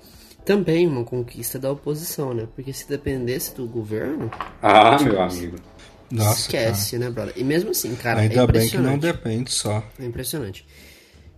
[0.45, 2.47] também uma conquista da oposição, né?
[2.55, 4.31] Porque se dependesse do governo.
[4.61, 5.57] Ah, tipo, meu amigo.
[6.11, 7.03] Nossa, Esquece, cara.
[7.03, 7.33] né, brother?
[7.35, 9.83] E mesmo assim, cara, Ainda é bem que não depende só.
[9.99, 10.65] É impressionante.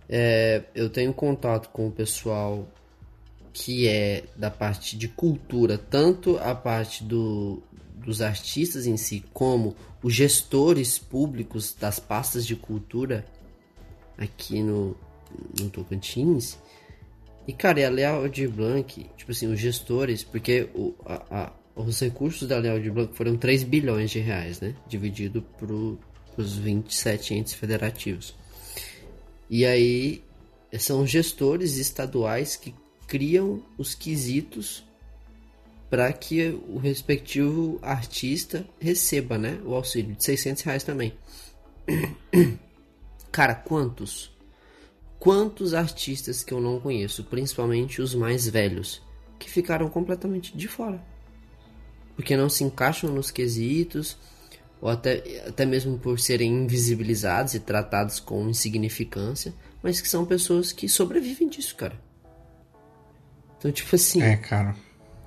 [0.08, 2.68] É, eu tenho contato com o pessoal
[3.52, 7.62] que é da parte de cultura, tanto a parte do,
[7.96, 13.24] dos artistas em si, como os gestores públicos das pastas de cultura
[14.16, 14.96] aqui no,
[15.60, 16.56] no Tocantins.
[17.48, 21.98] E, cara, e a de Blanc, tipo assim, os gestores, porque o, a, a os
[21.98, 24.74] recursos da Leal de Blanc foram 3 bilhões de reais, né?
[24.86, 28.34] Dividido para os 27 entes federativos.
[29.48, 30.22] E aí
[30.78, 32.74] são gestores estaduais que
[33.06, 34.84] criam os quesitos
[35.88, 39.58] para que o respectivo artista receba, né?
[39.64, 41.14] O auxílio de 600 reais também.
[43.32, 44.36] Cara, quantos?
[45.18, 49.02] Quantos artistas que eu não conheço, principalmente os mais velhos,
[49.38, 51.02] que ficaram completamente de fora?
[52.18, 54.18] porque não se encaixam nos quesitos,
[54.80, 60.72] ou até, até mesmo por serem invisibilizados e tratados com insignificância, mas que são pessoas
[60.72, 61.96] que sobrevivem disso, cara.
[63.56, 64.20] Então, tipo assim.
[64.20, 64.74] É, cara.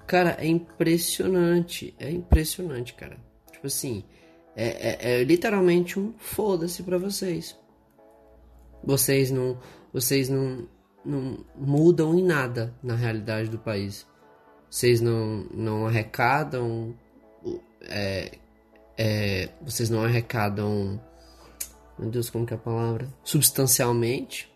[0.06, 1.96] Cara, é impressionante.
[1.98, 3.18] É impressionante, cara.
[3.50, 4.04] Tipo assim.
[4.54, 7.58] É, é, é literalmente um foda-se pra vocês.
[8.84, 9.58] Vocês não.
[9.94, 10.68] Vocês não,
[11.04, 14.06] não mudam em nada na realidade do país
[14.72, 16.96] vocês não, não arrecadam.
[17.82, 18.38] É,
[18.98, 21.00] é, vocês não arrecadam.
[22.00, 23.06] Meu Deus, como que é a palavra?
[23.22, 24.50] Substancialmente.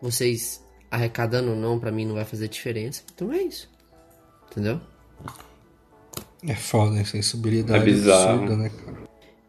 [0.00, 3.02] Vocês arrecadando ou não, para mim não vai fazer diferença.
[3.12, 3.68] Então é isso.
[4.48, 4.80] Entendeu?
[6.44, 8.42] É foda, a sensibilidade é bizarro.
[8.42, 8.98] absurda, né, cara?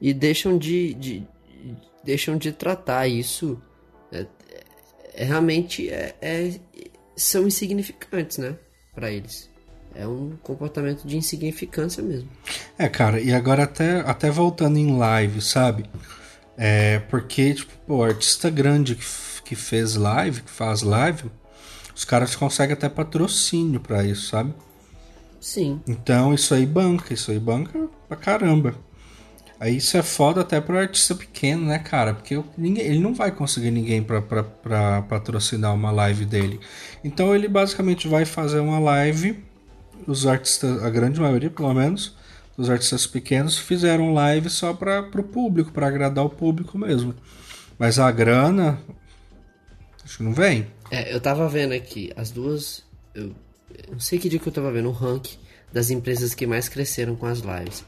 [0.02, 1.28] E deixam de, de,
[2.04, 3.62] deixam de tratar isso.
[4.12, 4.26] É,
[5.18, 6.54] é, realmente é, é,
[7.16, 8.56] são insignificantes, né?
[8.96, 9.50] para eles
[9.98, 12.30] é um comportamento de insignificância mesmo.
[12.78, 15.86] É, cara, e agora até, até voltando em live, sabe?
[16.56, 19.06] É, porque, tipo, o artista grande que,
[19.44, 21.32] que fez live, que faz live,
[21.96, 24.54] os caras conseguem até patrocínio para isso, sabe?
[25.40, 25.82] Sim.
[25.88, 28.76] Então isso aí banca, isso aí banca pra caramba.
[29.60, 32.13] Aí isso é foda até pro artista pequeno, né, cara?
[32.13, 36.60] Porque ninguém, ele não vai conseguir ninguém pra patrocinar uma live dele.
[37.04, 39.43] Então ele basicamente vai fazer uma live.
[40.06, 42.15] Os artistas, a grande maioria pelo menos,
[42.56, 47.15] dos artistas pequenos fizeram live só para pro público, para agradar o público mesmo.
[47.80, 48.80] Mas a grana,
[50.06, 50.67] acho que não vem.
[50.91, 52.84] É, eu tava vendo aqui, as duas.
[53.13, 53.36] Eu,
[53.70, 55.38] eu não sei que dia que eu tava vendo o ranking
[55.74, 57.84] das empresas que mais cresceram com as lives.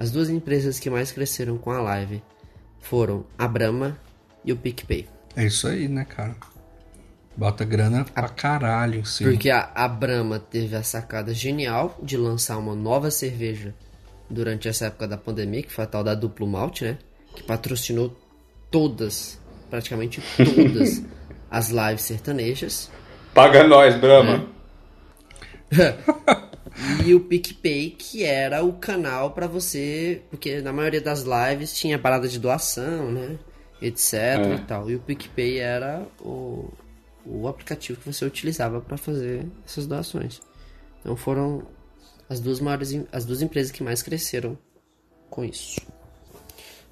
[0.00, 2.22] As duas empresas que mais cresceram com a live
[2.80, 3.98] foram a Brahma
[4.42, 5.06] e o PicPay.
[5.36, 6.34] É isso aí, né, cara?
[7.36, 9.30] Bota grana pra caralho cima.
[9.30, 13.74] Porque a, a Brahma teve a sacada genial de lançar uma nova cerveja
[14.30, 16.96] durante essa época da pandemia, que foi a tal da Duplo Malte, né?
[17.36, 18.18] Que patrocinou
[18.70, 21.02] todas, praticamente todas,
[21.50, 22.90] as lives sertanejas.
[23.34, 24.46] Paga nós, Brahma.
[27.04, 31.98] e o PicPay, que era o canal para você, porque na maioria das lives tinha
[31.98, 33.38] parada de doação, né?
[33.82, 34.54] Etc É.
[34.54, 34.90] e tal.
[34.90, 36.68] E o PicPay era o,
[37.24, 40.40] o aplicativo que você utilizava para fazer essas doações.
[41.00, 41.62] Então foram
[42.28, 44.56] as duas maiores, as duas empresas que mais cresceram
[45.30, 45.80] com isso.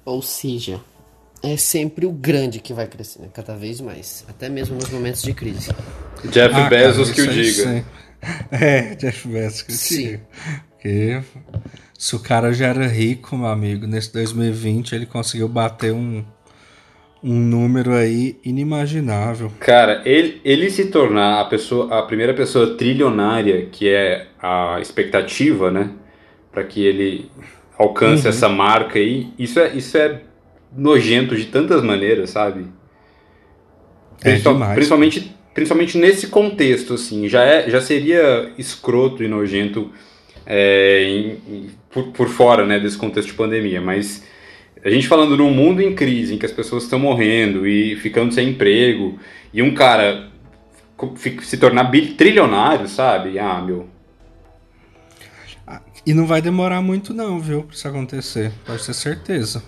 [0.03, 0.81] Ou seja,
[1.43, 3.29] é sempre o grande que vai crescer, né?
[3.33, 4.25] Cada vez mais.
[4.27, 5.69] Até mesmo nos momentos de crise.
[6.31, 7.63] Jeff Ah, Bezos cara, que o diga.
[7.63, 7.85] sim.
[8.51, 10.19] É, Jeff Bezos Sim.
[10.71, 11.21] Porque
[11.97, 16.23] se o cara já era rico, meu amigo, nesse 2020 ele conseguiu bater um,
[17.23, 19.51] um número aí inimaginável.
[19.59, 25.69] Cara, ele, ele se tornar a, pessoa, a primeira pessoa trilionária, que é a expectativa,
[25.71, 25.91] né?
[26.51, 27.29] Pra que ele
[27.77, 28.29] alcance Uhum.
[28.29, 30.21] essa marca aí, isso é, isso é
[30.75, 32.67] nojento de tantas maneiras, sabe?
[34.21, 34.75] É Principal- demais.
[34.75, 39.91] Principalmente, principalmente nesse contexto, assim, já, é, já seria escroto e nojento
[40.45, 44.23] é, em- em- por, por fora né, desse contexto de pandemia, mas
[44.83, 48.33] a gente falando num mundo em crise, em que as pessoas estão morrendo e ficando
[48.33, 49.19] sem emprego,
[49.53, 50.29] e um cara
[51.41, 53.37] se tornar trilionário, sabe?
[53.37, 53.85] Ah, meu.
[56.05, 58.53] E não vai demorar muito não, viu, pra isso acontecer.
[58.65, 59.61] Pode ter certeza.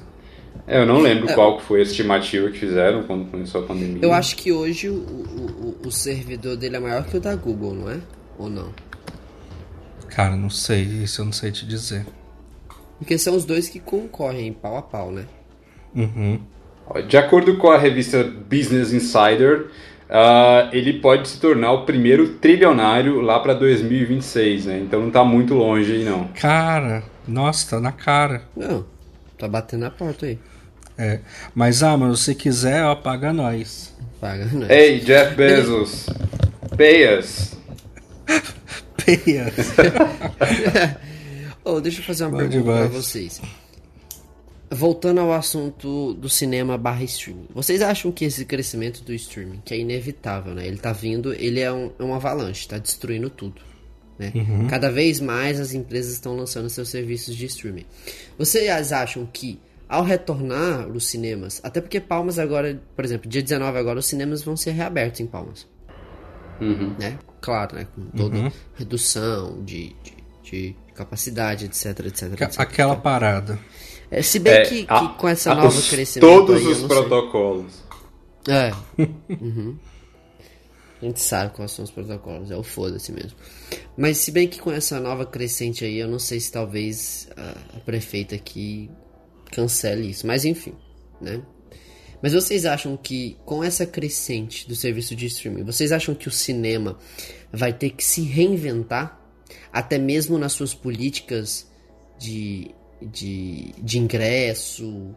[0.68, 1.34] É, eu não lembro É.
[1.34, 4.00] qual foi a estimativa que fizeram quando começou a pandemia.
[4.02, 7.74] Eu acho que hoje o, o, o- servidor dele é maior que o da Google,
[7.74, 8.00] não é?
[8.38, 8.70] Ou não?
[10.10, 12.06] Cara, não sei, isso eu não sei te dizer.
[13.00, 15.26] Porque são os dois que concorrem pau a pau, né?
[15.96, 16.40] Uhum.
[17.08, 19.68] De acordo com a revista Business Insider,
[20.10, 24.80] ah, ele pode se tornar o primeiro trilionário lá para 2026, né?
[24.80, 26.28] Então não tá muito longe aí, não.
[26.40, 28.44] Cara, nossa, tá na cara.
[28.56, 28.86] Não,
[29.42, 30.40] tá batendo na porta aí.
[30.98, 31.20] É.
[31.56, 33.96] Mas, ah, mano, se quiser, ó, paga nós.
[34.20, 34.68] Paga, né?
[34.70, 36.06] Ei, Jeff Bezos,
[36.78, 37.58] pay us.
[39.04, 39.52] Peia.
[41.66, 42.92] Ô, deixa eu fazer uma Bom pergunta pra demais.
[42.94, 43.42] vocês.
[44.70, 47.48] Voltando ao assunto do cinema barra streaming.
[47.54, 50.66] Vocês acham que esse crescimento do streaming, que é inevitável, né?
[50.68, 53.62] Ele tá vindo, ele é um, é um avalanche, tá destruindo tudo.
[54.22, 54.68] Né?
[54.70, 57.86] Cada vez mais as empresas estão lançando seus serviços de streaming.
[58.38, 63.78] Vocês acham que ao retornar os cinemas, até porque Palmas agora, por exemplo, dia 19
[63.78, 65.68] agora os cinemas vão ser reabertos em Palmas
[66.62, 66.96] Uhum.
[67.00, 67.18] né?
[67.42, 67.88] Claro, né?
[67.96, 72.60] Com toda redução de, de, de capacidade, etc, etc, etc.
[72.60, 73.58] Aquela parada.
[74.12, 76.68] É, se bem É, que, que a- com essa a- nova os- crescimento Todos aí,
[76.68, 76.98] os não sei.
[76.98, 77.84] protocolos.
[78.48, 78.72] É.
[79.42, 79.76] Uhum.
[81.02, 83.38] A gente sabe quais são os protocolos, é o foda-se mesmo.
[83.98, 87.78] Mas se bem que com essa nova crescente aí, eu não sei se talvez a,
[87.78, 88.90] a prefeita aqui
[89.52, 90.28] cancele isso.
[90.28, 90.74] Mas enfim,
[91.20, 91.42] né?
[92.22, 96.32] Mas vocês acham que com essa crescente do serviço de streaming, vocês acham que o
[96.32, 97.00] cinema
[97.52, 99.20] vai ter que se reinventar?
[99.74, 101.68] Até mesmo nas suas políticas
[102.20, 105.16] de, de, de ingresso,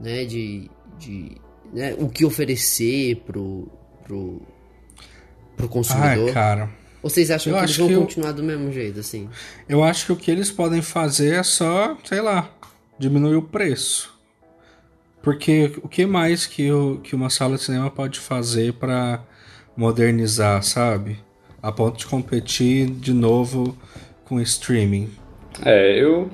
[0.00, 0.24] né?
[0.24, 1.36] De, de
[1.72, 1.94] né?
[1.98, 3.70] o que oferecer pro,
[4.02, 4.42] pro,
[5.60, 6.26] pro consumidor?
[6.28, 6.70] Ai, cara.
[7.02, 9.28] Ou vocês acham Eu que eles vão que eu- continuar do mesmo jeito, assim?
[9.68, 12.50] Eu acho que o que eles podem fazer é só, sei lá,
[12.98, 14.12] diminuir o preço.
[15.22, 19.22] Porque o que mais que, o, que uma sala de cinema pode fazer pra
[19.76, 21.18] modernizar, sabe?
[21.62, 23.76] A ponto de competir de novo
[24.24, 25.10] com streaming.
[25.64, 26.30] É, eu.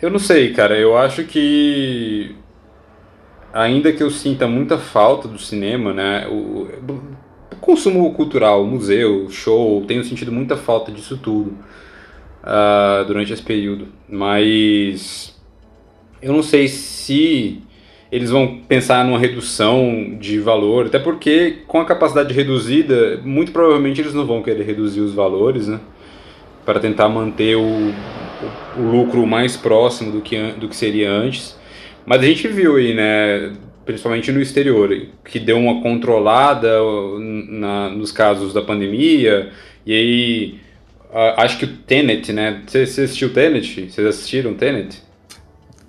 [0.00, 0.78] Eu não sei, cara.
[0.78, 2.34] Eu acho que.
[3.52, 6.26] Ainda que eu sinta muita falta do cinema, né?
[6.28, 6.68] O
[7.60, 11.56] consumo cultural, museu, show, tenho sentido muita falta disso tudo
[12.42, 13.88] ah, durante esse período.
[14.08, 15.34] Mas.
[16.22, 17.62] Eu não sei se
[18.10, 24.00] eles vão pensar numa redução de valor, até porque com a capacidade reduzida, muito provavelmente
[24.00, 25.80] eles não vão querer reduzir os valores, né?
[26.64, 31.58] Para tentar manter o, o, o lucro mais próximo do que, do que seria antes.
[32.06, 33.52] Mas a gente viu aí, né?
[33.86, 34.90] Principalmente no exterior,
[35.24, 36.76] que deu uma controlada
[37.48, 39.50] na, nos casos da pandemia,
[39.86, 40.60] e aí
[41.36, 42.62] acho que o Tenet, né?
[42.66, 43.90] Você, assistiu Tenet?
[43.90, 45.02] Vocês assistiram Tenet?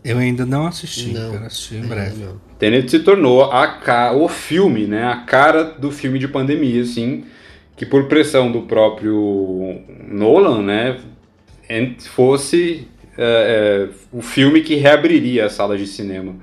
[0.06, 2.24] Eu ainda não assisti, não, quero assistir em breve.
[2.24, 2.40] Não.
[2.58, 4.14] Tenet se tornou a ca...
[4.14, 5.04] o filme, né?
[5.04, 7.26] A cara do filme de pandemia, assim,
[7.76, 10.98] que por pressão do próprio Nolan, né?
[12.14, 16.36] Fosse é, é, o filme que reabriria as salas de cinema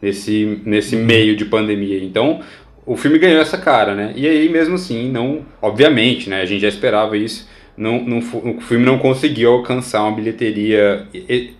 [0.00, 2.02] nesse, nesse meio de pandemia.
[2.02, 2.40] Então,
[2.86, 4.12] o filme ganhou essa cara, né?
[4.16, 5.44] E aí, mesmo assim, não...
[5.60, 6.40] Obviamente, né?
[6.40, 7.48] A gente já esperava isso
[7.80, 11.06] não, não, o filme não conseguiu alcançar uma bilheteria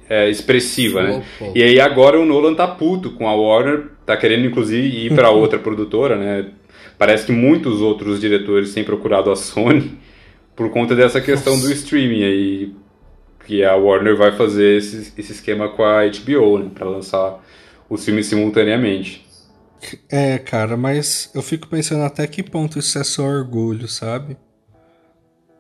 [0.06, 1.24] é, expressiva, né?
[1.54, 5.30] E aí agora o Nolan tá puto com a Warner, tá querendo inclusive ir para
[5.30, 6.46] outra produtora, né?
[6.98, 9.92] Parece que muitos outros diretores têm procurado a Sony
[10.54, 11.68] por conta dessa questão Nossa.
[11.68, 12.72] do streaming aí,
[13.46, 16.66] que a Warner vai fazer esse, esse esquema com a HBO, né?
[16.74, 17.42] Para lançar
[17.90, 19.26] os filmes simultaneamente.
[20.08, 24.36] É, cara, mas eu fico pensando até que ponto isso é só orgulho, sabe?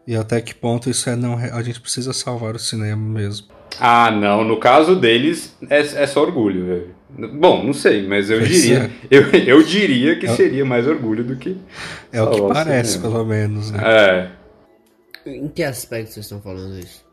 [0.06, 1.36] E até que ponto isso é não.
[1.36, 3.48] A gente precisa salvar o cinema mesmo.
[3.78, 4.44] Ah, não.
[4.44, 6.94] No caso deles, é, é só orgulho, velho.
[7.38, 8.78] Bom, não sei, mas eu diria.
[8.84, 8.90] É.
[9.10, 11.56] Eu, eu diria que é, seria mais orgulho do que.
[12.12, 13.80] É o que parece, pelo menos, né?
[13.84, 14.30] É.
[15.26, 17.04] Em que aspecto vocês estão falando isso?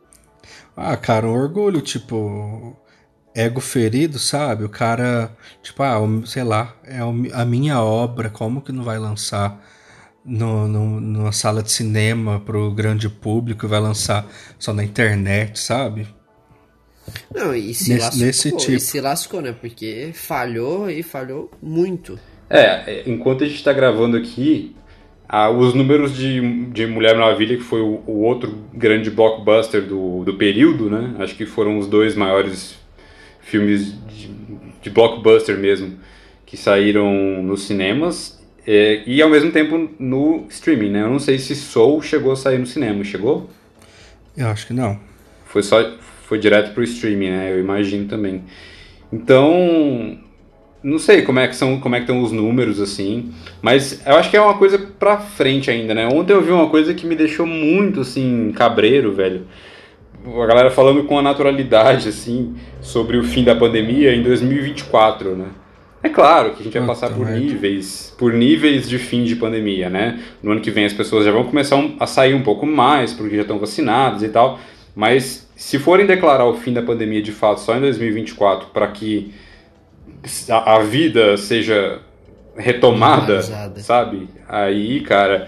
[0.76, 2.76] Ah, cara, um orgulho, tipo.
[3.38, 4.64] Ego ferido, sabe?
[4.64, 7.00] O cara, tipo, ah, sei lá, é
[7.34, 9.62] a minha obra, como que não vai lançar?
[10.28, 14.28] no, no, numa sala de cinema para o grande público e vai lançar
[14.60, 16.06] só na internet, sabe?
[17.34, 18.72] Não, e se, nesse, lascou, nesse tipo.
[18.74, 19.56] e se lascou, né?
[19.60, 22.20] Porque falhou e falhou muito.
[22.50, 24.76] É, enquanto a gente está gravando aqui,
[25.28, 30.26] ah, os números de, de Mulher Maravilha, que foi o, o, outro grande blockbuster do,
[30.26, 31.16] do período, né?
[31.20, 32.78] Acho que foram os dois maiores
[33.48, 34.30] filmes de,
[34.82, 35.98] de blockbuster mesmo
[36.46, 38.38] que saíram nos cinemas.
[38.66, 41.02] É, e ao mesmo tempo no streaming, né?
[41.02, 43.50] Eu não sei se Soul chegou a sair no cinema, chegou?
[44.36, 45.00] Eu acho que não.
[45.46, 47.52] Foi só foi direto pro streaming, né?
[47.54, 48.44] Eu imagino também.
[49.12, 50.18] Então,
[50.84, 53.32] não sei como é que são, como é que estão os números assim,
[53.62, 56.08] mas eu acho que é uma coisa pra frente ainda, né?
[56.08, 59.48] Ontem eu vi uma coisa que me deixou muito assim cabreiro, velho.
[60.42, 65.48] A galera falando com a naturalidade assim sobre o fim da pandemia em 2024, né?
[66.04, 69.90] É claro que a gente vai passar por níveis, por níveis de fim de pandemia,
[69.90, 70.22] né?
[70.44, 73.36] No ano que vem as pessoas já vão começar a sair um pouco mais, porque
[73.36, 74.60] já estão vacinadas e tal.
[74.96, 79.34] Mas se forem declarar o fim da pandemia de fato só em 2024 para que
[80.50, 82.00] a, vida seja
[82.56, 83.42] retomada,
[83.78, 84.30] sabe?
[84.48, 85.48] Aí, cara,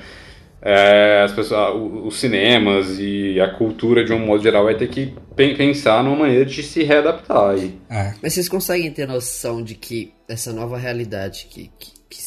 [0.62, 1.74] é, as pessoas,
[2.06, 6.46] os cinemas e a cultura de um modo geral vai ter que pensar numa maneira
[6.46, 7.80] de se readaptar aí.
[7.90, 8.14] É.
[8.22, 12.20] Mas vocês conseguem ter noção de que essa nova realidade que, que, que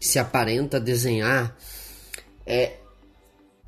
[0.00, 1.56] se aparenta desenhar
[2.44, 2.72] é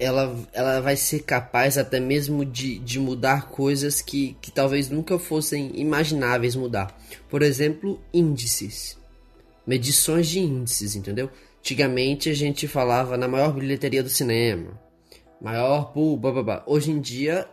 [0.02, 5.16] ela, ela vai ser capaz até mesmo de, de mudar coisas que, que talvez nunca
[5.16, 6.98] fossem imagináveis mudar.
[7.30, 8.98] Por exemplo, índices.
[9.64, 11.30] Medições de índices, entendeu?
[11.62, 14.70] Antigamente a gente falava na maior bilheteria do cinema,
[15.40, 16.60] maior pool, blá.
[16.66, 17.46] Hoje em dia,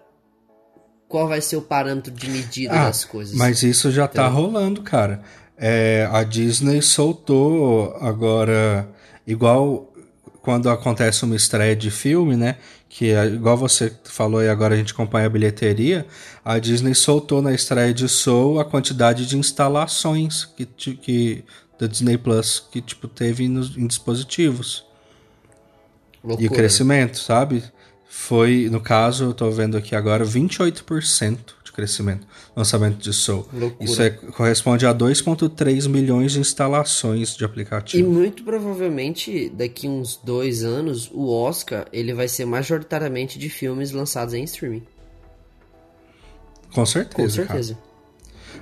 [1.07, 3.35] qual vai ser o parâmetro de medida ah, das coisas?
[3.35, 5.21] Mas isso já tá rolando, cara.
[5.55, 8.89] É, a Disney soltou agora,
[9.27, 9.93] igual
[10.41, 12.55] quando acontece uma estreia de filme, né?
[12.89, 16.07] Que é, igual você falou e agora a gente acompanha a bilheteria,
[16.43, 21.45] a Disney soltou na estreia de Soul a quantidade de instalações que, que
[21.79, 24.85] da Disney Plus que tipo teve nos, em dispositivos.
[26.23, 26.43] Loucura.
[26.43, 27.63] E o crescimento, sabe?
[28.09, 33.47] Foi, no caso, eu tô vendo aqui agora 28% de crescimento lançamento de Soul.
[33.53, 33.89] Loucura.
[33.89, 38.03] Isso é, corresponde a 2,3 milhões de instalações de aplicativo.
[38.03, 43.91] E muito provavelmente daqui uns dois anos o Oscar ele vai ser majoritariamente de filmes
[43.91, 44.83] lançados em streaming.
[46.73, 47.41] Com certeza.
[47.41, 47.73] Com certeza.
[47.75, 47.88] Cara.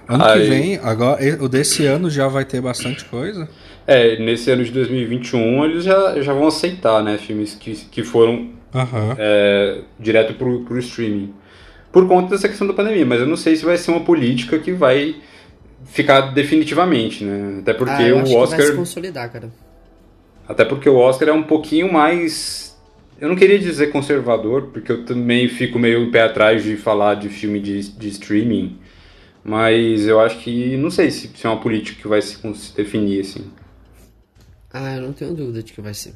[0.08, 0.42] Ano Aí...
[0.42, 3.48] que vem, agora, o desse ano já vai ter bastante coisa?
[3.86, 8.50] É, nesse ano de 2021 eles já, já vão aceitar, né, filmes que, que foram
[8.74, 9.16] uhum.
[9.18, 11.34] é, direto pro, pro streaming.
[11.92, 14.60] Por conta dessa questão da pandemia, mas eu não sei se vai ser uma política
[14.60, 15.16] que vai
[15.86, 17.60] ficar definitivamente, né?
[17.62, 18.60] Até porque ah, o Oscar.
[18.60, 19.50] vai se consolidar, cara.
[20.48, 22.78] Até porque o Oscar é um pouquinho mais.
[23.20, 27.16] Eu não queria dizer conservador, porque eu também fico meio em pé atrás de falar
[27.16, 28.78] de filme de, de streaming
[29.48, 30.76] Mas eu acho que.
[30.76, 33.50] Não sei se, se é uma política que vai se, se definir assim.
[34.74, 36.14] Ah, eu não tenho dúvida de que vai ser.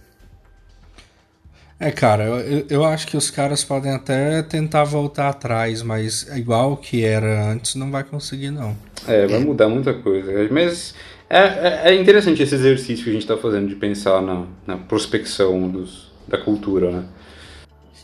[1.80, 6.76] É, cara, eu, eu acho que os caras podem até tentar voltar atrás, mas igual
[6.76, 8.76] que era antes, não vai conseguir, não.
[9.08, 10.32] É, vai mudar muita coisa.
[10.52, 10.94] Mas
[11.30, 14.78] é, é, é interessante esse exercício que a gente está fazendo de pensar na, na
[14.78, 17.06] prospecção dos, da cultura, né?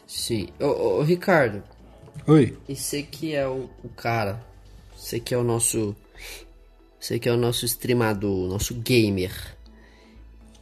[0.07, 0.47] Sim.
[0.57, 1.61] Ô, ô, Ricardo.
[2.25, 2.57] Oi.
[2.67, 4.46] E você que é o, o cara,
[4.97, 5.95] você que é o nosso.
[6.99, 9.31] Você que é o nosso streamador, nosso gamer.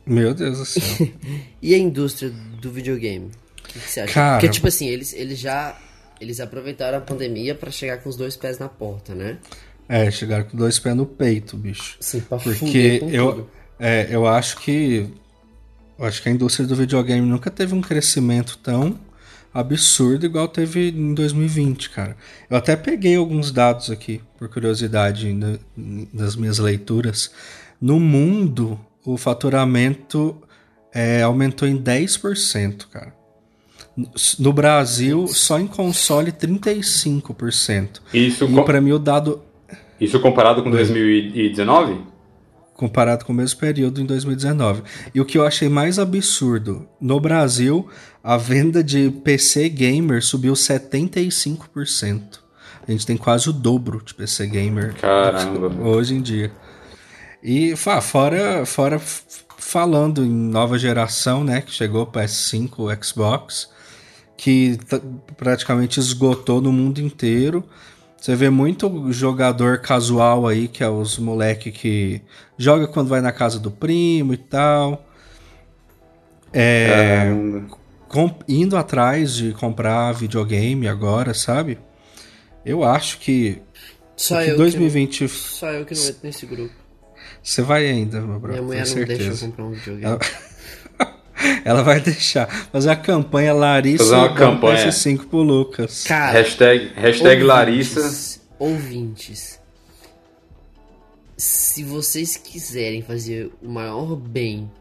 [0.05, 1.07] Meu Deus do céu.
[1.61, 3.27] e a indústria do videogame?
[3.27, 4.13] O que, que você acha?
[4.13, 4.37] Cara...
[4.37, 5.79] Porque, tipo assim, eles, eles já.
[6.19, 9.37] Eles aproveitaram a pandemia para chegar com os dois pés na porta, né?
[9.87, 11.97] É, chegaram com dois pés no peito, bicho.
[11.99, 15.07] Sim, pra Porque eu, é, eu acho que.
[15.97, 18.99] Eu acho que a indústria do videogame nunca teve um crescimento tão
[19.55, 22.17] absurdo igual teve em 2020, cara.
[22.49, 25.57] Eu até peguei alguns dados aqui, por curiosidade, né,
[26.13, 27.31] das minhas leituras.
[27.79, 30.35] No mundo, o faturamento
[30.93, 33.15] é, aumentou em 10%, cara.
[34.37, 38.01] No Brasil, só em console 35%.
[38.13, 39.41] Isso, e para mim o dado
[39.99, 41.97] isso comparado com 2019?
[42.75, 44.83] Comparado com o mesmo período em 2019.
[45.13, 47.89] E o que eu achei mais absurdo, no Brasil,
[48.23, 52.39] a venda de PC gamer subiu 75%.
[52.87, 55.67] A gente tem quase o dobro de PC gamer Caramba.
[55.87, 56.51] hoje em dia.
[57.41, 58.99] E fora, fora
[59.57, 63.69] falando em nova geração, né, que chegou o PS5, o Xbox,
[64.37, 64.77] que
[65.37, 67.63] praticamente esgotou no mundo inteiro.
[68.25, 72.23] Você vê muito jogador casual aí, que é os moleque que
[72.57, 75.05] joga quando vai na casa do primo e tal.
[76.51, 77.27] É,
[78.47, 81.77] indo atrás de comprar videogame agora, sabe?
[82.65, 83.61] Eu acho que.
[84.17, 85.17] Só que eu 2020.
[85.17, 86.73] Que não, só eu que não entro nesse grupo.
[87.43, 88.63] Você vai ainda, meu brother.
[88.63, 89.19] Minha mulher não certeza.
[89.19, 90.17] deixa eu comprar um videogame.
[91.65, 91.83] Ela...
[91.83, 92.47] Vai deixar.
[92.71, 94.87] Fazer a campanha Larissa Fazer uma campanha.
[94.87, 96.03] PS5 pro Lucas.
[96.03, 98.39] Cara, hashtag, hashtag ouvintes, Larissa.
[98.57, 99.59] Ouvintes.
[101.35, 104.71] Se vocês quiserem fazer o maior bem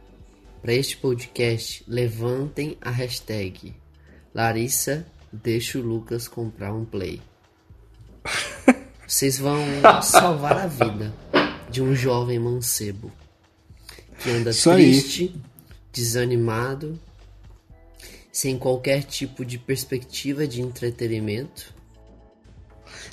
[0.62, 3.74] para este podcast, levantem a hashtag
[4.32, 7.20] Larissa deixa o Lucas comprar um play.
[9.06, 9.60] Vocês vão
[10.02, 11.12] salvar a vida
[11.70, 13.12] de um jovem mancebo
[14.18, 15.40] que anda Isso triste, aí.
[15.94, 16.98] Desanimado,
[18.32, 21.72] sem qualquer tipo de perspectiva de entretenimento.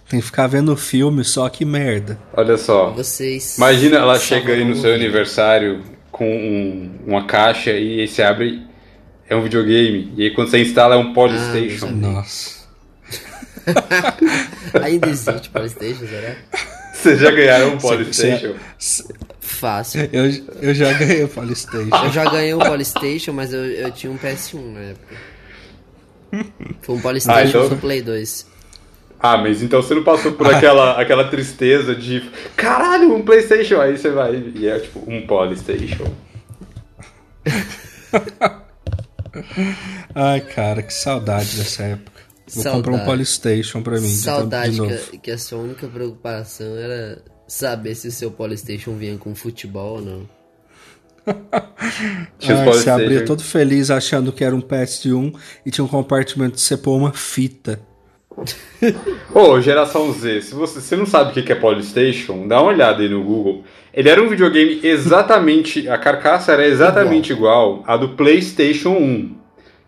[0.09, 2.19] Tem que ficar vendo filme, só que merda.
[2.33, 2.89] Olha só.
[2.91, 4.95] Vocês Imagina ela chega aí no seu vida.
[4.95, 8.65] aniversário com um- uma caixa e aí você abre.
[9.29, 10.11] É um videogame.
[10.17, 11.87] E aí quando você instala é um Polystation.
[11.87, 12.61] Ah, Nossa.
[14.83, 16.35] Ainda existe Playstation, será?
[16.93, 18.55] Vocês já ganharam um Polystation?
[19.51, 20.07] Fácil.
[20.13, 20.25] Eu,
[20.61, 21.95] eu já ganhei o Polystation.
[22.05, 25.15] Eu já ganhei um Polystation, mas eu, eu tinha um PS1 na época.
[26.81, 28.47] Foi um Polystation Ah, então- pro Play 2.
[29.19, 33.95] Ah, mas então você não passou por aquela, aquela tristeza de caralho, um Playstation, aí
[33.97, 36.11] você vai e é tipo um Polystation.
[40.15, 42.21] Ai, cara, que saudade dessa época.
[42.53, 43.05] Vou comprar um Saudade.
[43.05, 44.07] Polystation pra mim.
[44.07, 44.97] de- de Saudade novo.
[45.11, 47.21] que, que a sua única preocupação era
[47.51, 50.29] saber se o seu Polystation vinha com futebol ou não.
[51.83, 53.25] Ai, você abria Polystation.
[53.25, 55.35] todo feliz achando que era um PS1
[55.65, 57.81] e tinha um compartimento de você pôr uma fita.
[59.35, 62.71] Ô, geração Z, se você, você não sabe o que que é Polystation, dá uma
[62.71, 63.65] olhada aí no Google.
[63.93, 65.89] Ele era um videogame exatamente.
[65.89, 69.35] A carcaça era exatamente igual à do PlayStation 1,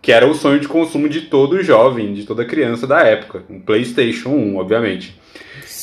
[0.02, 3.42] que era o sonho de consumo de todo jovem, de toda criança da época.
[3.48, 5.18] Um PlayStation 1, obviamente.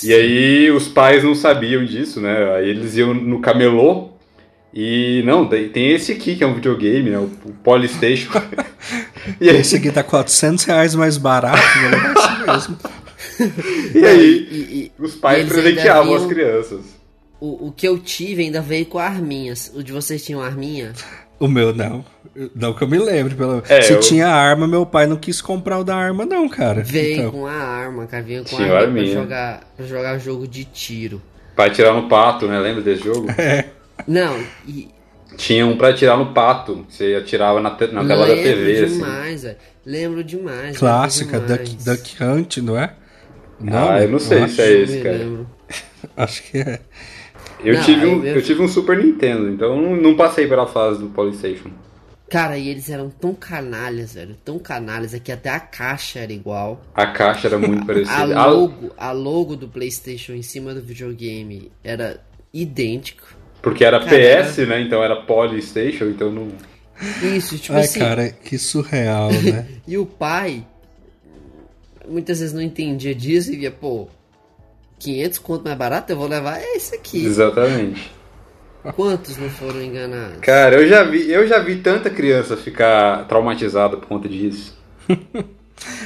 [0.04, 2.56] E aí os pais não sabiam disso, né?
[2.56, 4.10] Aí eles iam no camelô
[4.74, 5.22] e.
[5.26, 7.18] Não, tem esse aqui que é um videogame, né?
[7.20, 7.30] O,
[7.64, 8.32] Polystation.
[9.40, 12.80] e aí, Esse aqui tá 400 reais mais barato, vou levar isso mesmo.
[13.96, 16.80] e aí E- e- os pais presenteavam as crianças.
[17.40, 19.72] O, o que eu tive ainda veio com arminhas.
[19.76, 20.94] O de vocês tinham arminha?
[21.42, 22.06] O meu não.
[22.56, 23.36] Não que eu me lembre.
[23.36, 23.62] Pelo...
[23.68, 26.82] É, Se eu- tinha arma, meu pai não quis comprar o da arma, não, cara.
[26.82, 28.24] Veio Então, com a arma, cara.
[28.24, 31.22] Vinha com Tinha a arma pra jogar, pra jogar jogo de tiro.
[31.56, 32.58] Pra atirar no pato, né?
[32.60, 33.28] Lembra desse jogo?
[34.08, 34.38] Não,
[34.68, 34.88] e
[35.36, 36.86] Tinha um pra atirar no pato.
[36.90, 38.94] Você atirava na, te- na tela da lembro TV, assim.
[38.98, 39.58] demais, velho.
[39.86, 40.78] Lembro demais.
[40.78, 41.86] Clássica, lembro Duck, demais.
[42.00, 42.94] Duck Hunt, não é?
[43.68, 45.18] Ah, eu não sei se é esse, cara.
[45.18, 45.48] lembro.
[46.18, 46.80] Acho que é.
[47.64, 50.48] Eu, Não, tive um, eu- eu tive um Super Nintendo, então eu não, não passei
[50.48, 51.70] pela fase do Polystation.
[52.30, 54.36] Cara, e eles eram tão canalhas, velho.
[54.46, 56.82] Tão canalhas, é que até a caixa era igual.
[56.96, 58.40] A caixa era muito parecida.
[58.40, 62.22] A- logo, a logo do PlayStation em cima do videogame era
[62.54, 63.28] idêntico.
[63.62, 64.10] porque era Cara,
[64.46, 64.82] PS, né?
[64.82, 66.48] Então era Polystation, então não.
[67.36, 68.00] Isso, tipo Ai, assim.
[68.00, 69.68] cara, que surreal, né?
[69.88, 70.66] E o pai
[72.08, 74.08] muitas vezes não entendia disso e via, pô,
[75.02, 77.26] 500 conto mais barato, eu vou levar é esse aqui.
[77.26, 78.12] Exatamente.
[78.96, 80.40] Quantos não foram enganados?
[80.42, 84.76] Cara, eu já vi, eu já vi tanta criança ficar traumatizada por conta disso.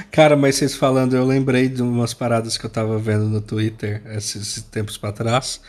[0.09, 4.01] Cara, mas vocês falando, eu lembrei de umas paradas que eu tava vendo no Twitter
[4.15, 5.59] esses tempos pra trás.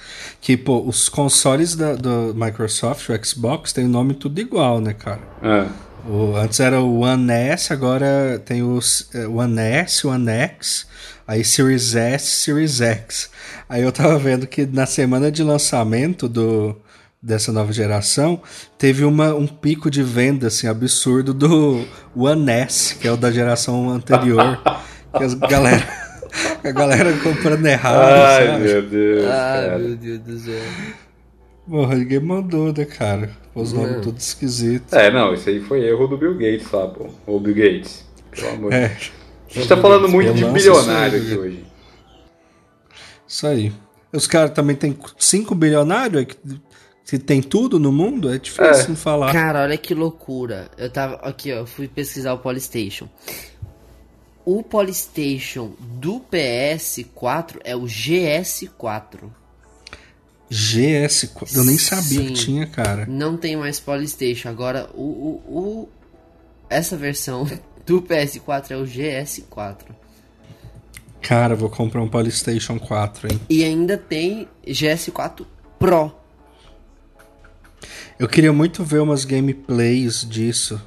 [0.41, 4.95] Que, pô, os consoles da, do Microsoft, o Xbox, tem o nome tudo igual, né,
[4.95, 5.23] cara?
[5.43, 5.67] É.
[6.09, 10.87] O, antes era o One S, agora tem os eh, One S, One X,
[11.27, 13.31] aí Series S, Series X.
[13.69, 16.77] Aí eu tava vendo que na semana de lançamento do,
[17.23, 18.41] dessa nova geração,
[18.79, 23.31] teve uma, um pico de venda assim, absurdo do One S, que é o da
[23.33, 24.61] geração anterior.
[25.17, 25.87] que as galera,
[26.63, 27.99] a galera comprando errado.
[28.01, 28.65] Ai, sabe?
[28.65, 29.25] meu Deus.
[29.27, 29.79] Ah, cara.
[29.79, 30.63] meu Deus do céu.
[31.69, 33.31] Porra, ninguém mandou, né, cara?
[33.53, 33.83] Os Não.
[33.83, 34.93] nomes todos esquisitos.
[34.93, 37.09] É, não, isso aí foi erro do Bill Gates lá, pô.
[37.27, 38.05] Ou Bill Gates.
[38.31, 39.13] Pelo amor de É, Deus.
[39.49, 41.65] A gente tá falando muito de bilionário aqui hoje.
[43.27, 43.73] Isso aí.
[44.13, 46.37] Os caras também tem 5 bilionários, é que,
[47.05, 48.89] que tem tudo no mundo, é difícil É.
[48.89, 49.33] não falar.
[49.33, 50.71] Cara, olha que loucura.
[50.79, 51.17] Eu tava.
[51.17, 53.09] Aqui, ó, eu fui pesquisar o Polystation.
[54.45, 59.19] O Polystation do PS4 é o GS4.
[60.51, 62.27] GS4, eu nem sabia Sim.
[62.29, 63.05] que tinha, cara.
[63.09, 64.49] Não tem mais Polystation.
[64.49, 65.89] Agora, o, o, o-
[66.71, 67.45] essa versão
[67.87, 69.77] do PS4 é o GS4.
[71.23, 73.41] Cara, vou comprar um PlayStation 4, hein?
[73.49, 75.47] E ainda tem GS4
[75.79, 76.13] Pro.
[78.19, 80.81] Eu queria muito ver umas gameplays disso.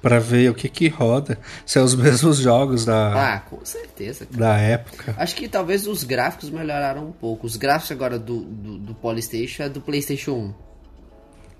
[0.00, 1.38] Pra ver o que que roda.
[1.64, 4.26] Se é os mesmos jogos da, Ah, com certeza.
[4.26, 4.38] cara.
[4.38, 5.14] da época.
[5.16, 7.46] Acho que talvez os gráficos melhoraram um pouco.
[7.46, 10.52] Os gráficos agora do, do, do Polystation é do PlayStation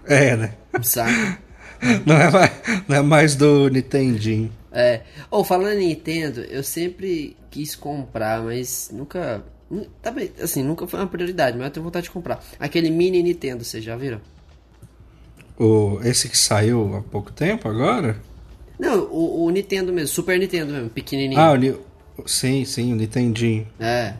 [0.05, 0.55] É, né?
[0.77, 1.39] 1, sabe?
[2.07, 2.53] Não é mais,
[2.89, 4.53] não é mais do Nintendinho.
[4.70, 5.01] É.
[5.30, 9.43] Ou falando em Nintendo, eu sempre quis comprar, mas nunca.
[9.70, 12.43] nu- Tá assim, nunca foi uma prioridade, mas eu tenho vontade de comprar.
[12.61, 14.20] Aquele mini Nintendo, vocês já viram?
[15.59, 18.16] O, esse que saiu há pouco tempo agora?
[18.78, 21.41] Não, o, o Nintendo mesmo, Super Nintendo mesmo, pequenininho.
[21.41, 21.53] Ah,
[22.18, 23.66] o, sim, sim, o Nintendinho.
[23.78, 24.14] É.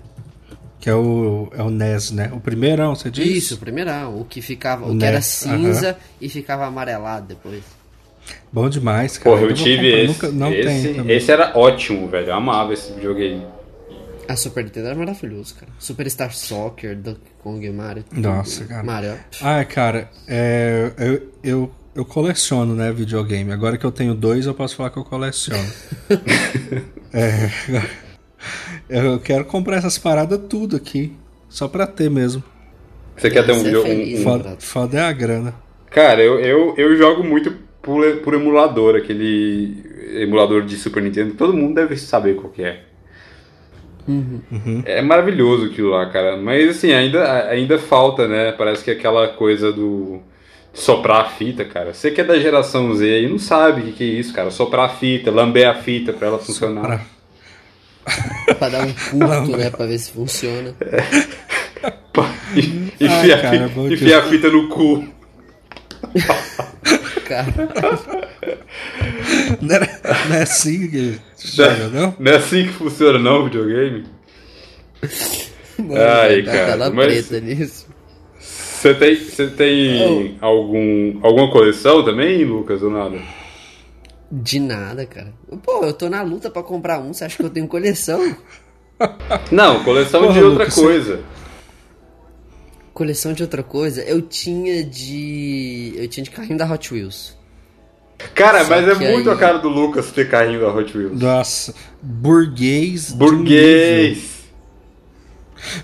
[0.83, 2.29] Que é o, é o NES, né?
[2.35, 3.39] O primeirão, você disse?
[3.39, 4.21] Isso, o primeirão.
[4.21, 4.85] O que ficava.
[4.85, 7.63] O, O que era cinza e ficava amarelado depois.
[8.53, 9.31] Bom demais, cara.
[9.31, 10.07] Porra, eu vou tive esse.
[10.09, 12.27] nunca- não esse, tem esse era ótimo, velho.
[12.27, 13.47] Eu amava esse videogame.
[14.29, 15.71] A Super Nintendo era maravilhoso, cara.
[15.79, 18.03] Superstar Soccer, Donkey Kong, Mario.
[18.03, 18.21] tudo.
[18.21, 18.83] Nossa, cara.
[18.83, 19.15] Mario.
[19.41, 23.53] Ah, cara, é, eu, eu, eu coleciono, né, videogame.
[23.53, 25.65] Agora que eu tenho dois, eu posso falar que eu coleciono.
[27.15, 27.49] é,
[28.89, 31.13] eu quero comprar essas paradas tudo aqui.
[31.49, 32.43] Só pra ter mesmo.
[33.17, 34.25] Você quer ter um é feliz, um-?
[34.25, 35.55] Foda, foda é a grana.
[35.91, 39.85] Cara, eu, eu, eu jogo muito por, por emulador, aquele
[40.23, 41.35] emulador de Super Nintendo.
[41.35, 42.85] Todo mundo deve saber qual que é.
[44.85, 46.37] É maravilhoso aquilo lá, cara.
[46.37, 48.53] Mas assim, ainda, ainda falta, né?
[48.53, 50.21] Parece que aquela coisa do
[50.73, 51.93] soprar a fita, cara.
[51.93, 54.51] Você que é da geração Z aí não sabe o que, que é isso, cara.
[54.51, 56.83] Soprar a fita, lamber a fita pra ela funcionar.
[56.83, 57.01] Pra-
[58.59, 59.71] pra dar um culto, né?
[59.71, 60.75] Pra ver se funciona.
[62.13, 63.71] Pá, e- Enfia, cara,
[64.15, 65.07] a, fita no cu.
[67.25, 67.47] Cara,
[69.61, 72.15] Não é, não é assim que joga, não?
[72.19, 74.05] Não é assim que funciona, não, videogame?
[75.79, 77.87] mano, Ai, cara, tela mas- preta nisso.
[78.39, 83.17] Você tem, você tem algum, alguma coleção também, Lucas, ou nada?
[84.35, 85.33] De nada, cara.
[85.63, 88.35] Pô, eu tô na luta pra comprar um, você acha que eu tenho coleção?
[89.53, 91.21] Não, coleção Porra, de outra Lucas, você- coisa.
[92.95, 94.03] Coleção de outra coisa?
[94.03, 95.93] Eu tinha de.
[95.97, 97.37] Eu tinha de carrinho da Hot Wheels.
[98.35, 101.19] Cara, Só mas é muito aí- a cara do Lucas ter carrinho da Hot Wheels.
[101.21, 103.13] Nossa, burguês.
[103.13, 103.17] um.
[103.17, 104.32] Burguês.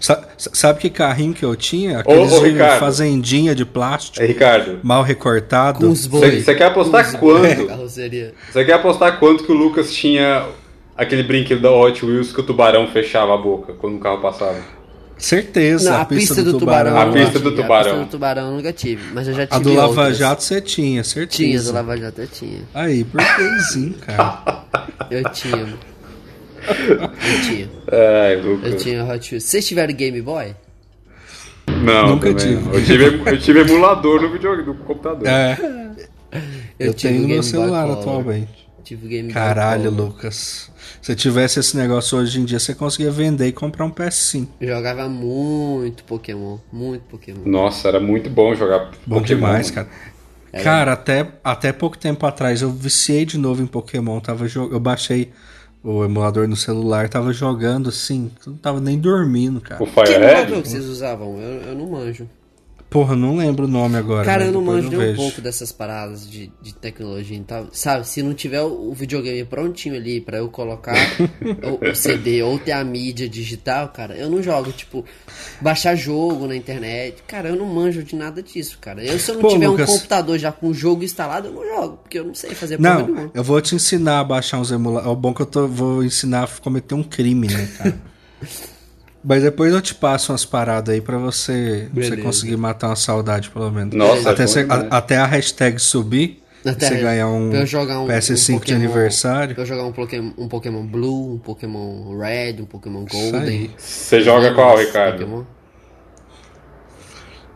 [0.00, 1.98] Sa- Sabe que carrinho que eu tinha?
[1.98, 2.78] Ô, Aqueles ô, de Ricardo.
[2.80, 5.94] fazendinha de plástico, É, Ricardo, mal recortado.
[5.94, 7.66] Você quer apostar quanto?
[8.52, 10.46] você quer apostar quanto que o Lucas tinha
[10.96, 14.56] aquele brinquedo da Hot Wheels que o tubarão fechava a boca quando o carro passava?
[15.16, 16.96] Certeza, Não, a, pista, do, tubarão.
[16.96, 17.62] A eu pista nunca do tive.
[17.62, 17.90] tubarão.
[17.90, 20.16] A pista do tubarão eu nunca tive, mas eu já tive A do Lava outras.
[20.16, 21.72] Jato você tinha, Tinha, certeza.
[21.72, 22.60] do Lava Jato eu tinha.
[22.72, 24.62] Aí, burguesinho, cara.
[25.10, 25.66] Eu tinha.
[26.66, 27.68] Eu tinha.
[27.90, 28.34] Ai,
[28.70, 29.44] Eu tinha Hot Wheels.
[29.44, 30.54] Vocês tiveram Game Boy?
[31.82, 32.56] Não, Nunca tive.
[32.56, 32.72] não.
[32.74, 35.26] Eu tive, eu tive emulador no videogame, no computador.
[35.26, 35.56] É,
[36.78, 38.68] Eu, tive tenho no meu Boy celular atualmente.
[38.82, 40.06] Tive Game Boy Caralho, Color.
[40.06, 40.70] Lucas.
[41.02, 44.48] Se tivesse esse negócio hoje em dia, você conseguia vender e comprar um PS5.
[44.60, 46.58] Eu jogava muito Pokémon.
[46.72, 47.42] Muito Pokémon.
[47.44, 49.22] Nossa, era muito bom jogar Bom Pokémon.
[49.40, 49.88] demais, cara.
[50.64, 54.18] Cara, até, até pouco tempo atrás eu viciei de novo em Pokémon.
[54.20, 55.30] Tava Eu baixei
[55.82, 59.82] o emulador no celular, tava jogando assim, não tava nem dormindo, cara.
[59.82, 60.62] O Que Fire emulador Red?
[60.62, 61.38] que vocês usavam?
[61.40, 62.28] Eu, eu não manjo.
[62.90, 64.24] Porra, não lembro o nome agora.
[64.24, 67.68] Cara, mas eu não manjo nem um pouco dessas paradas de, de tecnologia e tal.
[67.70, 70.94] Sabe, se não tiver o, o videogame prontinho ali pra eu colocar
[71.82, 74.72] o, o CD ou ter a mídia digital, cara, eu não jogo.
[74.72, 75.04] Tipo,
[75.60, 77.22] baixar jogo na internet.
[77.26, 79.04] Cara, eu não manjo de nada disso, cara.
[79.04, 79.90] Eu, se eu não Pô, tiver Lucas.
[79.90, 81.96] um computador já com o jogo instalado, eu não jogo.
[81.98, 83.30] Porque eu não sei fazer Não, nenhuma.
[83.34, 85.12] eu vou te ensinar a baixar uns emuladores.
[85.12, 88.00] É bom que eu tô, vou ensinar a cometer um crime, né, cara?
[89.22, 92.96] Mas depois eu te passo umas paradas aí pra você, pra você conseguir matar uma
[92.96, 93.94] saudade, pelo menos.
[93.94, 98.00] Nossa, até, você- a- até a hashtag subir, Até você ganhar um, pra eu jogar
[98.00, 99.54] um, PS5 um de aniversário.
[99.54, 103.70] Pra eu jogar um Pokémon, um Pokémon Blue, um Pokémon Red, um Pokémon Golden.
[103.76, 105.18] Você joga qual, Ricardo?
[105.18, 105.44] Pokémon.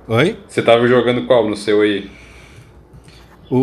[0.09, 0.39] Oi?
[0.49, 2.11] Você tava jogando qual no seu aí?
[3.51, 3.57] O,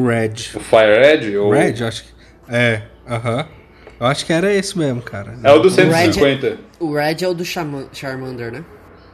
[0.00, 0.32] o Red.
[0.54, 1.36] O Fire Red?
[1.36, 1.50] Ou...
[1.52, 2.10] Red, acho que.
[2.48, 3.46] É, aham.
[3.98, 5.38] Eu acho que era esse mesmo, cara.
[5.42, 6.58] É o do Red é- 150.
[6.80, 8.64] O Red é o do Charman- Charmander, né?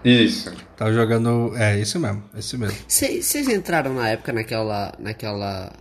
[0.04, 0.50] Isso.
[0.76, 1.52] Tava jogando.
[1.56, 2.76] É, esse mesmo, esse mesmo.
[2.88, 4.92] Vocês entraram na época naquela.
[4.98, 5.72] naquela.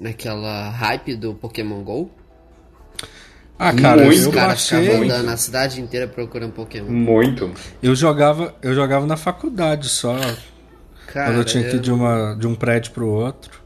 [0.00, 2.10] naquela hype do Pokémon GO?
[3.58, 4.18] Ah, cara, Muito.
[4.20, 5.04] Os eu caras ficavam baixei.
[5.10, 6.88] andando a cidade inteira procurando Pokémon.
[6.92, 7.50] Muito.
[7.82, 10.16] Eu jogava, eu jogava na faculdade só.
[11.08, 13.60] Cara, quando eu tinha que ir eu, de, uma, de um prédio pro outro.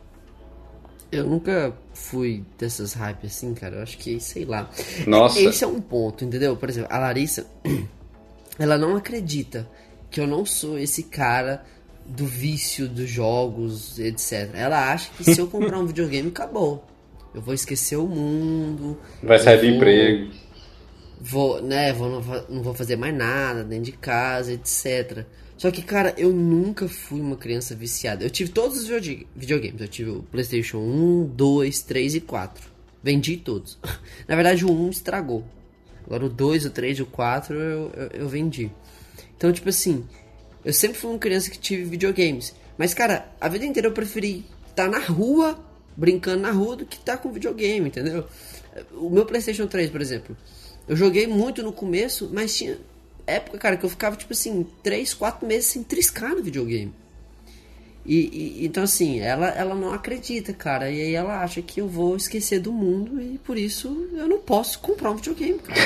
[1.10, 3.76] eu nunca fui dessas hype assim, cara.
[3.76, 4.68] Eu acho que, sei lá.
[5.06, 5.40] Nossa.
[5.40, 6.56] Esse é um ponto, entendeu?
[6.56, 7.46] Por exemplo, a Larissa,
[8.58, 9.68] ela não acredita
[10.10, 11.64] que eu não sou esse cara
[12.04, 14.50] do vício dos jogos, etc.
[14.54, 16.84] Ela acha que se eu comprar um videogame, acabou.
[17.34, 18.98] Eu vou esquecer o mundo.
[19.22, 20.32] Vai sair do emprego.
[21.20, 25.24] Vou, né, vou, não, não vou fazer mais nada dentro de casa, etc.
[25.56, 28.24] Só que, cara, eu nunca fui uma criança viciada.
[28.24, 29.80] Eu tive todos os videog- videogames.
[29.80, 32.70] Eu tive o PlayStation 1, 2, 3 e 4.
[33.02, 33.78] Vendi todos.
[34.26, 35.44] Na verdade, o 1 estragou.
[36.04, 38.70] Agora o 2, o 3 e o 4 eu, eu, eu vendi.
[39.36, 40.04] Então, tipo assim,
[40.64, 42.54] eu sempre fui uma criança que tive videogames.
[42.76, 45.58] Mas, cara, a vida inteira eu preferi estar na rua,
[45.96, 48.26] brincando na rua, do que estar com videogame, entendeu?
[48.94, 50.36] O meu PlayStation 3, por exemplo,
[50.88, 52.78] eu joguei muito no começo, mas tinha
[53.26, 56.92] época, cara, que eu ficava, tipo assim, 3, 4 meses sem triscar no videogame.
[58.04, 58.16] E,
[58.62, 60.90] e- então, assim, ela, ela não acredita, cara.
[60.90, 64.40] E aí ela acha que eu vou esquecer do mundo e por isso eu não
[64.40, 65.78] posso comprar um videogame, cara.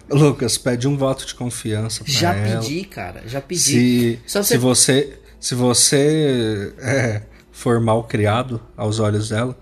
[0.10, 2.60] Lucas, pede um voto de confiança pra Já ela.
[2.62, 3.60] pedi, cara, já pedi.
[3.60, 7.22] Se, Só se você- se você é,
[7.52, 9.58] for mal criado aos olhos dela,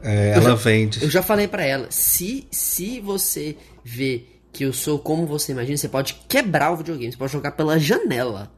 [0.00, 1.02] é, ela já- vende.
[1.02, 4.22] Eu já falei pra ela, se, se você vê
[4.56, 7.78] que eu sou como você imagina, você pode quebrar o videogame, você pode jogar pela
[7.78, 8.50] janela.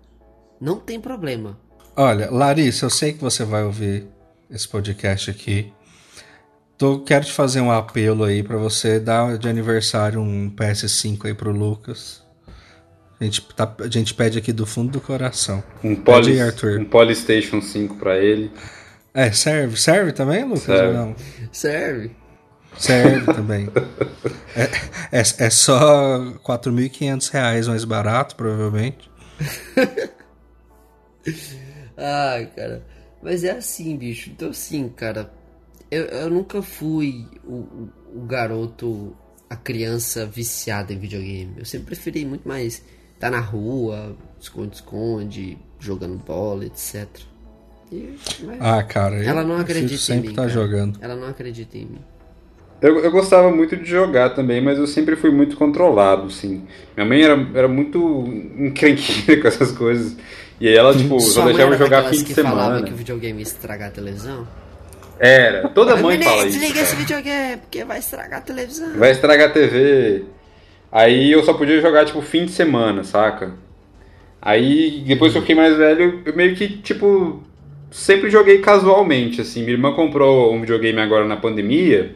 [0.61, 1.59] Não tem problema.
[1.97, 4.07] Olha, Larissa, eu sei que você vai ouvir
[4.49, 5.73] esse podcast aqui.
[6.77, 11.35] Tô, quero te fazer um apelo aí pra você dar de aniversário um PS5 aí
[11.35, 12.23] pro Lucas.
[13.21, 15.65] A gente, tá- a gente pede aqui do fundo do coração.
[15.83, 16.79] Um, poly, aí, Arthur.
[16.79, 18.53] um Polystation 5 pra ele.
[19.13, 19.77] É, serve?
[19.77, 20.63] Serve também, Lucas?
[20.63, 20.87] Serve.
[20.87, 21.17] Ou não?
[21.51, 22.11] Serve.
[22.79, 23.69] Serve também.
[24.57, 29.11] É, é, é só 4.500 reais mais barato, provavelmente.
[31.97, 32.83] Ai, cara.
[33.23, 34.31] Mas é assim, bicho.
[34.31, 35.33] Então, assim, cara.
[35.91, 39.17] Eu, eu nunca fui o, o, garoto,
[39.49, 41.55] a criança viciada em videogame.
[41.57, 42.83] Eu sempre preferi muito mais
[43.15, 47.09] estar na rua, esconde-esconde, jogando bola, etc.
[47.91, 48.19] E,
[48.61, 49.25] Ah, cara.
[49.25, 50.29] ela não acredita em mim.
[50.29, 50.49] tá cara.
[50.51, 50.99] jogando.
[51.03, 52.01] Ela não acredita em mim.
[52.81, 56.63] Eu, eu gostava muito de jogar também, mas eu sempre fui muito controlado, assim.
[56.97, 58.25] Minha mãe era, era muito
[58.57, 60.17] encrenqueira com essas coisas.
[60.61, 62.87] E aí ela, tipo, só deixava eu jogar fim de que falava semana.
[62.87, 64.47] que o videogame ia estragar a televisão?
[65.19, 65.69] Era.
[65.69, 66.59] Toda mãe Menino, fala isso.
[66.59, 68.97] desliga esse videogame, porque vai estragar a televisão.
[68.97, 70.25] Vai estragar a TV.
[70.91, 73.55] Aí eu só podia jogar, tipo, fim de semana, saca?
[74.41, 77.43] Aí, depois que eu fiquei mais velho, eu meio que, tipo,
[77.91, 79.61] sempre joguei casualmente, assim.
[79.61, 82.15] Minha irmã comprou um videogame agora na pandemia.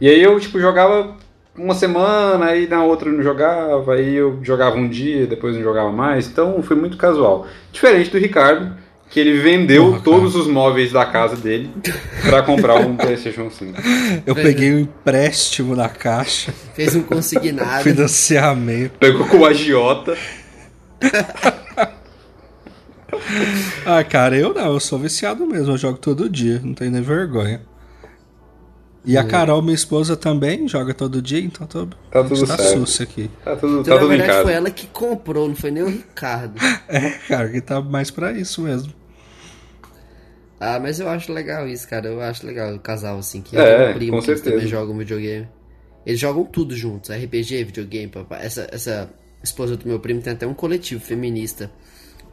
[0.00, 1.16] E aí eu, tipo, jogava
[1.56, 5.62] uma semana, aí na outra eu não jogava, aí eu jogava um dia, depois não
[5.62, 6.26] jogava mais.
[6.26, 7.46] Então foi muito casual.
[7.70, 8.74] Diferente do Ricardo,
[9.10, 11.70] que ele vendeu Porra, todos os móveis da casa dele
[12.22, 13.78] pra comprar um PlayStation 5.
[14.24, 17.82] Eu peguei um empréstimo na caixa, Fez um consignado.
[17.84, 18.92] financiamento.
[18.98, 20.16] Pegou com o agiota.
[23.84, 27.02] ah, cara, eu não, eu sou viciado mesmo, eu jogo todo dia, não tenho nem
[27.02, 27.62] vergonha.
[29.04, 33.02] E a Carol, minha esposa, também joga todo dia, então tô, tá tudo tá certo.
[33.02, 33.30] aqui.
[33.42, 35.88] Tá tudo, então, tá na tudo verdade, foi ela que comprou, não foi nem o
[35.88, 36.54] Ricardo.
[36.86, 38.92] é, cara, que tá mais pra isso mesmo.
[40.60, 42.08] Ah, mas eu acho legal isso, cara.
[42.08, 44.50] Eu acho legal o casal, assim, que é, um primo que certeza.
[44.50, 45.48] também jogam videogame.
[46.04, 48.44] Eles jogam tudo juntos, RPG, videogame, papai.
[48.44, 49.10] Essa, essa
[49.42, 51.70] esposa do meu primo tem até um coletivo feminista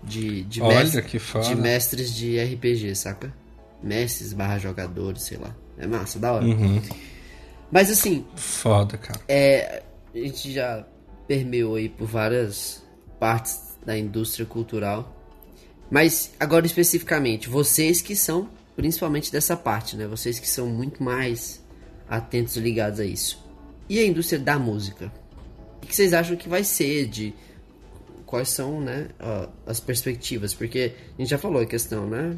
[0.04, 1.46] de, de, Olha, mestre, que foda.
[1.46, 3.34] de mestres de RPG, saca?
[3.82, 5.56] Mestres barra jogadores, sei lá.
[5.78, 6.46] É massa, da hora.
[6.46, 6.82] Uhum.
[7.72, 9.20] Mas assim, Foda, cara.
[9.28, 10.86] é, a gente já
[11.28, 12.84] permeou aí por várias
[13.20, 15.14] partes da indústria cultural.
[15.90, 20.06] Mas agora especificamente, vocês que são principalmente dessa parte, né?
[20.06, 21.60] Vocês que são muito mais
[22.08, 23.44] atentos e ligados a isso.
[23.90, 25.12] E a indústria da música?
[25.82, 27.34] O que vocês acham que vai ser de
[28.26, 30.54] quais são, né, ó, as perspectivas?
[30.54, 32.38] Porque a gente já falou a questão, né?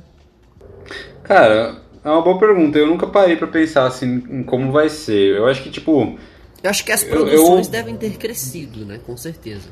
[1.23, 2.77] Cara, é uma boa pergunta.
[2.77, 5.35] Eu nunca parei pra pensar assim em como vai ser.
[5.37, 6.17] Eu acho que tipo,
[6.63, 8.99] Eu acho que as Eu- produções eu- devem ter crescido, né?
[9.05, 9.69] Com certeza.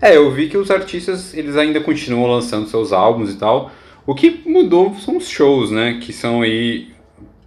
[0.00, 3.70] é, eu vi que os artistas eles ainda continuam lançando seus álbuns e tal.
[4.06, 5.98] O que mudou são os shows, né?
[6.00, 6.88] Que são aí,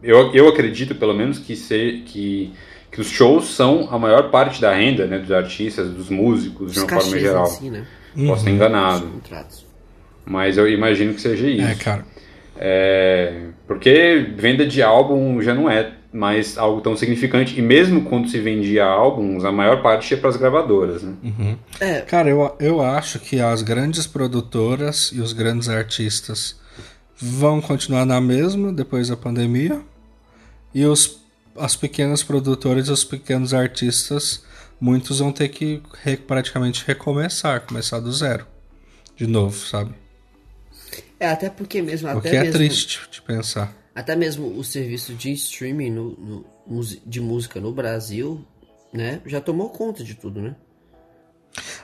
[0.04, 2.52] eu, eu acredito pelo menos que ser que
[2.92, 6.80] que os shows são a maior parte da renda, né, dos artistas, dos músicos, de
[6.80, 7.46] Os uma forma geral.
[7.46, 7.88] em si, né?
[8.28, 9.10] Posso estar enganado,
[10.26, 11.66] mas eu imagino que seja isso.
[11.66, 12.06] É, cara.
[12.64, 17.58] É, porque venda de álbum já não é mais algo tão significante.
[17.58, 21.02] E mesmo quando se vendia álbuns, a maior parte ia para as gravadoras.
[21.02, 21.14] Né?
[21.24, 21.58] Uhum.
[21.80, 26.60] É, Cara, eu, eu acho que as grandes produtoras e os grandes artistas
[27.18, 29.82] vão continuar na mesma depois da pandemia.
[30.74, 31.20] E os,
[31.58, 34.44] as pequenas produtoras e os pequenos artistas,
[34.80, 38.46] muitos vão ter que re- praticamente recomeçar, começar do zero.
[39.16, 39.92] De novo, sabe?
[41.20, 43.74] É até porque mesmo o até que é mesmo, triste de pensar.
[43.96, 46.46] até mesmo o serviço de streaming no, no-
[47.06, 48.46] de música no Brasil,
[48.94, 50.56] né, já tomou conta de tudo, né?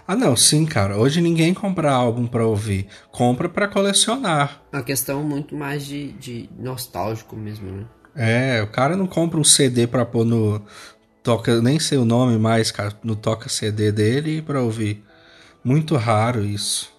[0.07, 0.97] Ah, não, sim, cara.
[0.97, 2.87] Hoje ninguém compra álbum pra ouvir.
[3.11, 4.61] Compra pra colecionar.
[4.71, 7.85] É uma questão muito mais de, de nostálgico mesmo, né?
[8.15, 10.65] É, o cara não compra um CD pra pôr no.
[11.21, 15.03] Toca, nem sei o nome mais, cara, no toca CD dele pra ouvir.
[15.61, 16.96] Muito raro isso.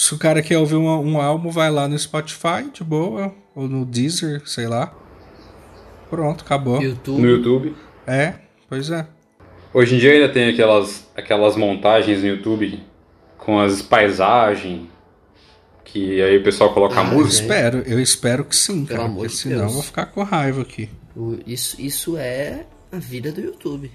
[0.00, 3.68] Se o cara quer ouvir um, um álbum, vai lá no Spotify, de boa, ou
[3.68, 4.94] no Deezer, sei lá.
[6.08, 6.80] Pronto, acabou.
[6.82, 7.76] YouTube, No YouTube.
[8.06, 8.32] É,
[8.66, 9.06] pois é.
[9.74, 12.82] Hoje em dia ainda tem aquelas, aquelas montagens no YouTube
[13.36, 14.88] com as paisagens.
[15.84, 17.42] Que aí o pessoal coloca Ah, a música.
[17.42, 19.68] Espero, eu espero que sim, Pelo cara, amor porque de senão Deus.
[19.68, 20.88] eu vou ficar com raiva aqui.
[21.46, 23.90] isso, isso é a vida do YouTube.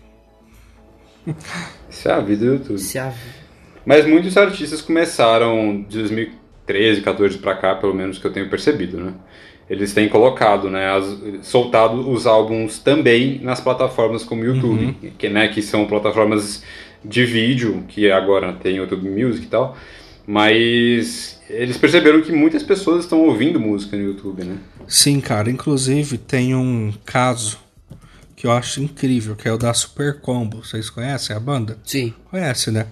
[1.89, 2.77] Isso é a vida do YouTube.
[2.77, 3.11] Se a,
[3.85, 8.97] Mas muitos artistas começaram de 2013, 14 pra cá, pelo menos que eu tenho percebido,
[8.99, 9.13] né?
[9.69, 11.17] Eles têm colocado, né, as-
[11.47, 16.63] soltado os álbuns também nas plataformas como o YouTube, que, né, que são plataformas
[17.03, 19.75] de vídeo, que agora tem YouTube Music e tal,
[20.27, 24.57] mas eles perceberam que muitas pessoas estão ouvindo música no YouTube, né?
[24.87, 25.49] Sim, cara.
[25.49, 27.57] Inclusive tem um caso
[28.35, 30.63] que eu acho incrível, que é o da Super Combo.
[30.63, 31.77] Vocês conhecem a banda?
[31.83, 32.87] sim, Conhece, né?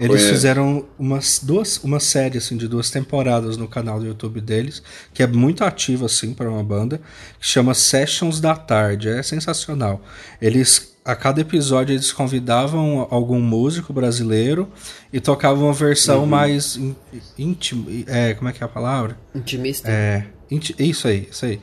[0.00, 4.82] Eles fizeram umas duas, uma série assim de duas temporadas no canal do YouTube deles,
[5.14, 7.00] que é muito ativo assim para uma banda,
[7.38, 9.08] que chama Sessions da Tarde.
[9.08, 10.02] É sensacional.
[10.40, 14.70] Eles a cada episódio eles convidavam algum músico brasileiro
[15.12, 16.94] e tocavam uma versão mais in-
[17.36, 19.16] íntima, é, como é que é a palavra?
[19.34, 19.90] intimista.
[19.90, 21.60] É, inti- isso aí, isso aí.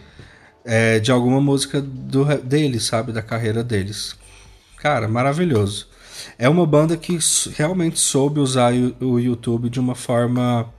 [0.65, 3.13] É, de alguma música do, deles, sabe?
[3.13, 4.15] Da carreira deles.
[4.77, 5.87] Cara, maravilhoso.
[6.37, 7.17] É uma banda que
[7.55, 10.71] realmente soube usar o, YouTube de uma forma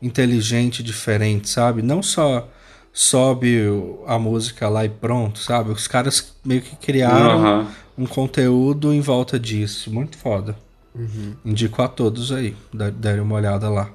[0.00, 1.82] inteligente, diferente, sabe?
[1.82, 2.48] Não só
[2.92, 3.58] sobe
[4.06, 5.70] a música lá e pronto, sabe?
[5.70, 7.72] Os caras meio que criaram Aham.
[7.96, 9.90] um conteúdo em volta disso.
[9.92, 10.56] Muito foda.
[11.44, 13.90] Indico a todos aí, da- darem uma olhada lá.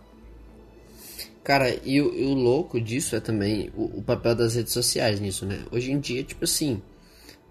[1.44, 5.20] Cara, e o, e o louco disso é também o, o papel das redes sociais
[5.20, 5.60] nisso, né?
[5.72, 6.82] Hoje em dia, tipo assim,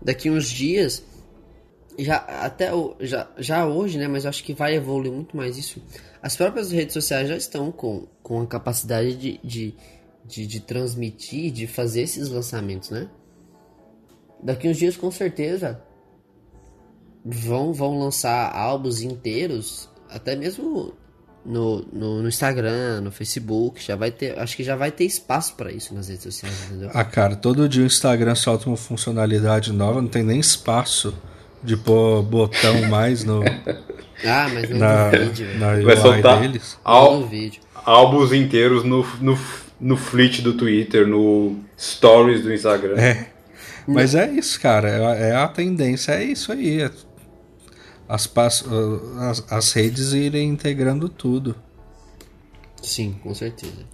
[0.02, 1.02] daqui uns dias,
[1.98, 2.70] já até
[3.00, 4.08] já, já hoje, né?
[4.08, 5.82] Mas eu acho que vai evoluir muito mais isso.
[6.22, 9.74] As próprias redes sociais já estão com, com a capacidade de, de,
[10.24, 13.08] de, de transmitir, de fazer esses lançamentos, né?
[14.42, 15.80] Daqui uns dias, com certeza,
[17.24, 20.92] vão, vão lançar álbuns inteiros, até mesmo
[21.44, 25.54] no, no, no Instagram, no Facebook, já vai ter, acho que já vai ter espaço
[25.54, 26.90] pra isso nas redes sociais, entendeu?
[26.92, 31.14] Ah, cara, todo dia o Instagram solta uma funcionalidade nova, não tem nem espaço
[31.66, 33.42] de pôr botão mais no,
[34.24, 35.58] Ah, mas não na, no vídeo, velho.
[35.58, 36.78] na UI Vai soltar deles.
[36.84, 37.60] Al- no vídeo.
[37.84, 39.38] álbuns inteiros no, no,
[39.80, 42.96] no fleet do Twitter, no stories do Instagram.
[42.98, 43.30] É.
[43.86, 44.88] Mas é isso, cara.
[45.18, 46.80] É, é a tendência, é isso aí.
[46.82, 46.90] É
[48.08, 48.30] as,
[49.18, 51.54] as, as redes irem integrando tudo.
[52.82, 53.84] Sim, com certeza.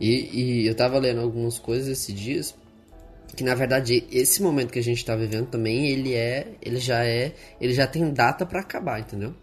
[0.00, 2.54] E, e eu tava lendo algumas coisas esses dias
[3.36, 7.04] que na verdade esse momento que a gente tá vivendo também ele é ele já
[7.04, 9.34] é ele já tem data para acabar entendeu?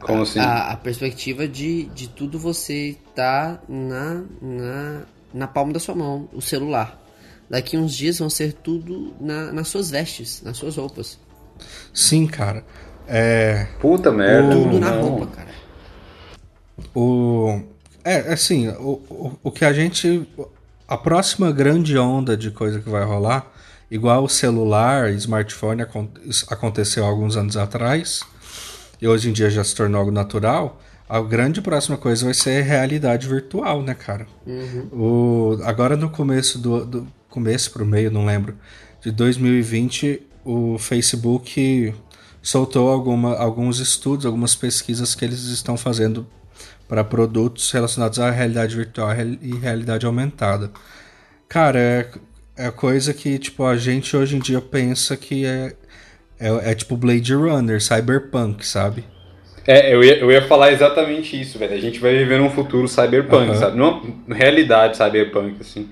[0.00, 0.38] Como assim?
[0.38, 6.28] a, a, perspectiva de, de tudo você tá na, na na palma da sua mão
[6.32, 7.00] o celular.
[7.48, 11.18] Daqui uns dias vão ser tudo na, nas suas vestes nas suas roupas.
[11.92, 12.64] Sim cara.
[13.06, 15.54] É puta merda tudo na roupa cara.
[16.94, 17.62] O
[18.04, 20.28] é assim o, o, o que a gente
[20.94, 23.52] a próxima grande onda de coisa que vai rolar,
[23.90, 25.82] igual o celular, smartphone
[26.48, 28.22] aconteceu alguns anos atrás,
[29.02, 32.62] e hoje em dia já se tornou algo natural, a grande próxima coisa vai ser
[32.62, 34.28] realidade virtual, né, cara?
[34.46, 34.86] Uhum.
[34.92, 38.54] O, agora no começo do, do começo pro meio, não lembro,
[39.02, 41.92] de 2020, o Facebook
[42.40, 46.24] soltou alguma, alguns estudos, algumas pesquisas que eles estão fazendo
[46.88, 49.10] para produtos relacionados à realidade virtual
[49.40, 50.70] e realidade aumentada.
[51.48, 52.08] Cara, é,
[52.56, 55.74] é coisa que tipo a gente hoje em dia pensa que é,
[56.38, 59.04] é, é tipo Blade Runner, Cyberpunk, sabe?
[59.66, 61.74] É, eu ia, eu ia falar exatamente isso, velho.
[61.74, 63.54] A gente vai viver num futuro cyberpunk, uhum.
[63.54, 63.78] sabe?
[63.78, 65.88] Numa realidade cyberpunk, assim.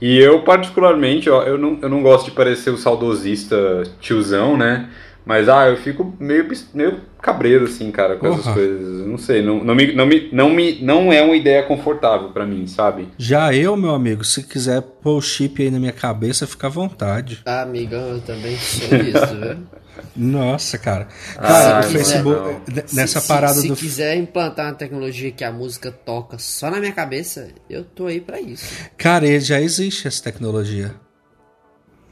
[0.00, 4.88] E eu, particularmente, ó, eu, não, eu não gosto de parecer o saudosista tiozão, né?
[5.24, 8.99] Mas, ah, eu fico meio, meio cabreiro, assim, cara, com essas coisas.
[9.10, 12.46] Não sei, não, não, me, não, me, não, me, não é uma ideia confortável para
[12.46, 13.08] mim, sabe?
[13.18, 16.70] Já eu, meu amigo, se quiser pôr o chip aí na minha cabeça, fica à
[16.70, 17.40] vontade.
[17.44, 19.80] Ah, amigão, eu também sou isso, viu?
[20.16, 21.08] Nossa, cara.
[21.34, 22.72] Cara, ah, o Facebook.
[22.94, 23.74] nessa se, parada se, do.
[23.74, 28.06] Se quiser implantar uma tecnologia que a música toca só na minha cabeça, eu tô
[28.06, 28.64] aí para isso.
[28.96, 30.94] Cara, já existe essa tecnologia.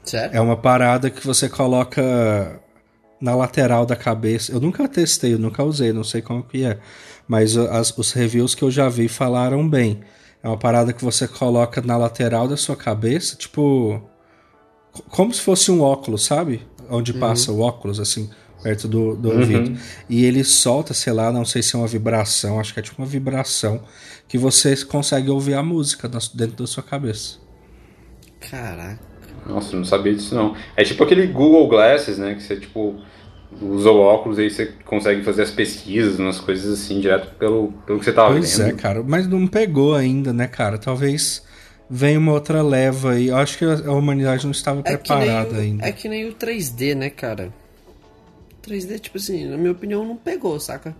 [0.03, 0.35] Sério?
[0.35, 2.59] É uma parada que você coloca
[3.19, 4.51] na lateral da cabeça.
[4.51, 6.79] Eu nunca testei, eu nunca usei, não sei como que é.
[7.27, 10.01] Mas as, os reviews que eu já vi falaram bem.
[10.41, 14.01] É uma parada que você coloca na lateral da sua cabeça, tipo.
[15.09, 16.61] Como se fosse um óculos, sabe?
[16.89, 17.19] Onde uhum.
[17.19, 18.29] passa o óculos, assim,
[18.63, 19.39] perto do, do uhum.
[19.39, 19.79] ouvido.
[20.09, 23.01] E ele solta, sei lá, não sei se é uma vibração, acho que é tipo
[23.01, 23.83] uma vibração,
[24.27, 27.37] que você consegue ouvir a música dentro da sua cabeça.
[28.39, 29.08] Caraca.
[29.49, 30.55] Nossa, não sabia disso não.
[30.75, 32.35] É tipo aquele Google Glasses, né?
[32.35, 32.95] Que você, tipo,
[33.61, 37.73] usa o óculos e aí você consegue fazer as pesquisas, umas coisas assim, direto pelo,
[37.85, 38.67] pelo que você tava pois vendo.
[38.67, 39.03] Pois é, cara.
[39.03, 40.77] Mas não pegou ainda, né, cara?
[40.77, 41.43] Talvez
[41.89, 43.29] venha uma outra leva aí.
[43.29, 45.85] Eu acho que a humanidade não estava é preparada o, ainda.
[45.85, 47.51] É que nem o 3D, né, cara?
[48.61, 50.95] 3D, tipo assim, na minha opinião, não pegou, saca?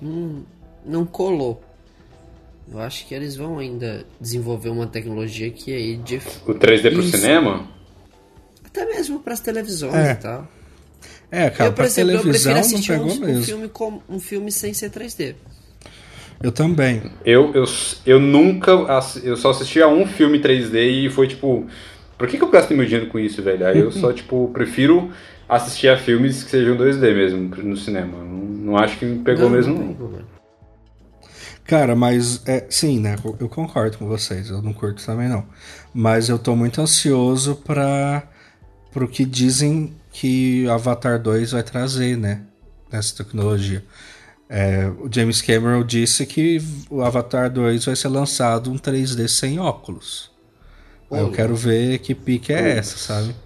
[0.00, 0.44] Não,
[0.86, 1.60] não colou.
[2.70, 6.16] Eu acho que eles vão ainda desenvolver uma tecnologia que aí de...
[6.46, 7.16] O 3D pro Isso.
[7.16, 7.66] cinema?
[8.64, 10.12] Até mesmo para as televisões é.
[10.12, 10.48] e tal.
[11.30, 13.40] É, cara, eu, por exemplo, televisão eu não pegou um, mesmo.
[13.40, 15.34] Um filme, com, um filme sem ser 3D.
[16.42, 17.02] Eu também.
[17.24, 17.64] Eu, eu,
[18.06, 18.72] eu nunca.
[19.22, 21.66] Eu só assisti a um filme 3D e foi tipo.
[22.16, 23.66] Por que, que eu gasto meu dinheiro com isso, velho?
[23.66, 25.10] Aí eu só, tipo, prefiro
[25.48, 28.18] assistir a filmes que sejam 2D mesmo no cinema.
[28.18, 29.86] Não, não acho que me pegou não, mesmo, não.
[29.86, 30.27] não.
[31.68, 33.14] Cara, mas é, sim, né?
[33.38, 34.48] Eu concordo com vocês.
[34.48, 35.44] Eu não curto também não.
[35.92, 38.26] Mas eu tô muito ansioso para
[38.90, 42.40] pro que dizem que Avatar 2 vai trazer, né?
[42.90, 43.84] Nessa tecnologia.
[44.48, 46.58] É, o James Cameron disse que
[46.88, 50.30] o Avatar 2 vai ser lançado um 3D sem óculos.
[51.10, 53.36] eu quero ver que pique é essa, sabe?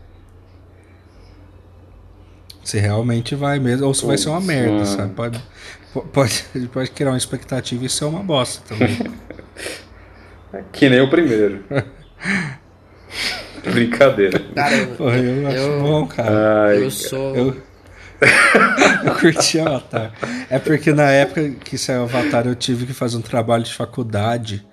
[2.63, 5.13] Se realmente vai mesmo, ou se vai ser uma merda, sabe?
[5.13, 5.43] Pode,
[6.13, 8.99] Pode, pode criar uma expectativa e ser uma bosta também.
[10.73, 11.65] que nem o primeiro.
[13.63, 14.41] Brincadeira.
[14.55, 16.65] Cara, eu, Porra, eu, eu acho bom, cara.
[16.67, 17.37] Ai, eu sou.
[17.37, 17.57] Eu,
[19.05, 20.13] eu curti Avatar.
[20.51, 24.67] É porque na época que saiu Avatar eu tive que fazer um trabalho de faculdade.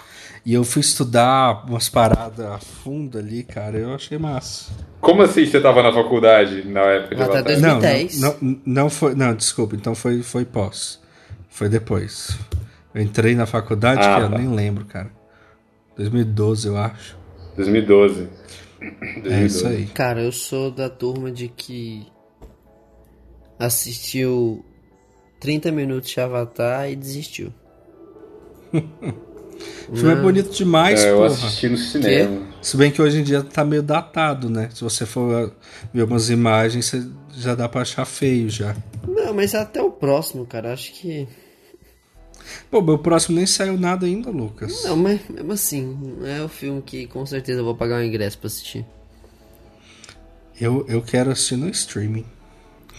[0.45, 3.77] E eu fui estudar umas paradas a fundo ali, cara.
[3.77, 4.71] Eu achei massa.
[5.01, 7.43] Como assim você tava na faculdade na época de Avatar?
[7.43, 8.21] 2010.
[8.21, 9.13] Não, não, não, foi.
[9.13, 10.99] Não, desculpa, então foi, foi pós.
[11.59, 12.39] Foi depois.
[12.95, 14.37] Eu entrei na faculdade ah, que eu tá.
[14.37, 15.11] nem lembro, cara.
[15.97, 17.17] 2012, eu acho.
[17.57, 18.29] 2012.
[18.79, 19.35] 2012.
[19.35, 19.85] É isso aí.
[19.87, 22.07] Cara, eu sou da turma de que
[23.59, 24.63] assistiu
[25.41, 27.53] 30 minutos de Avatar e desistiu.
[29.89, 32.47] O filme é bonito demais, é, eu assisti no cinema.
[32.61, 32.65] Que?
[32.65, 34.69] Se bem que hoje em dia tá meio datado, né?
[34.73, 35.51] Se você for
[35.93, 36.95] ver umas imagens,
[37.35, 38.73] já dá pra achar feio já.
[39.05, 40.71] Não, mas até o próximo, cara.
[40.71, 41.27] Acho que
[42.69, 44.83] Pô, meu próximo nem saiu nada ainda, Lucas.
[44.83, 48.37] Não, mas mesmo assim, é o filme que com certeza eu vou pagar um ingresso
[48.37, 48.85] pra assistir.
[50.59, 52.25] Eu, eu quero assistir no streaming.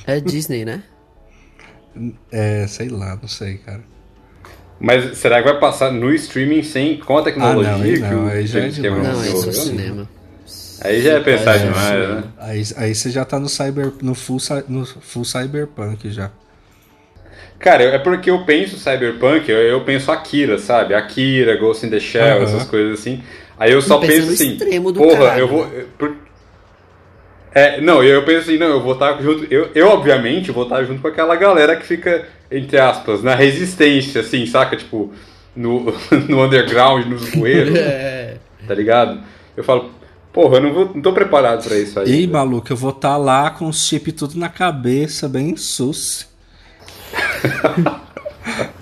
[0.06, 0.82] É Disney, né?
[2.30, 3.82] É, sei lá, não sei, cara.
[4.78, 8.00] Mas será que vai passar no streaming sem com a tecnologia Ah, não, aí que
[8.00, 9.02] não, o aí já é demais.
[9.02, 9.52] Não, é só desenvolveu?
[9.52, 10.08] cinema.
[10.82, 12.32] Aí já é pensar É, demais, né?
[12.38, 14.38] Aí, aí você já tá no cyber, no full,
[14.68, 16.30] no full cyberpunk já.
[17.60, 20.94] Cara, é porque eu penso Cyberpunk, eu, eu penso Akira, sabe?
[20.94, 22.42] Akira, Ghost in the Shell, Aham.
[22.42, 23.22] essas coisas assim.
[23.58, 25.66] Aí eu só Pensa penso no assim, extremo do porra, caralho, eu vou...
[25.98, 26.16] por-
[27.52, 29.46] É, não, eu penso assim, não, eu vou estar junto...
[29.52, 34.22] Eu, eu, obviamente, vou estar junto com aquela galera que fica, entre aspas, na resistência,
[34.22, 34.76] assim, saca?
[34.76, 35.12] Tipo,
[35.54, 35.92] no,
[36.28, 38.36] no underground, nos bueiros, É.
[38.66, 39.20] tá ligado?
[39.54, 39.90] Eu falo,
[40.32, 42.06] porra, eu não, vou, não tô preparado pra isso aí.
[42.08, 42.32] Ih, velho.
[42.32, 46.29] maluco, eu vou estar lá com os chip tudo na cabeça, bem sus.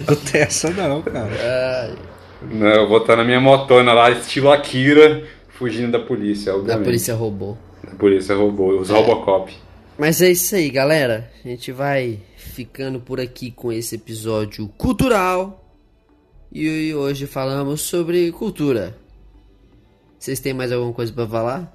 [0.08, 1.96] Não tem essa não, cara.
[2.42, 6.84] Não, eu vou estar na minha motona lá, estilo Akira, fugindo da polícia, Da obviamente.
[6.84, 7.58] polícia roubou.
[7.90, 8.92] A polícia roubou, os É.
[8.92, 9.52] Robocop.
[9.98, 11.30] Mas é isso aí, galera.
[11.44, 15.64] A gente vai ficando por aqui com esse episódio cultural.
[16.52, 18.96] E hoje falamos sobre cultura.
[20.18, 21.72] Vocês têm mais alguma coisa pra falar?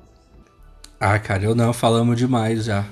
[0.99, 2.86] Ah, cara, eu não, falamos demais já.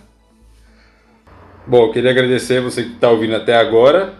[1.65, 4.13] Bom, eu queria agradecer você que está ouvindo até agora.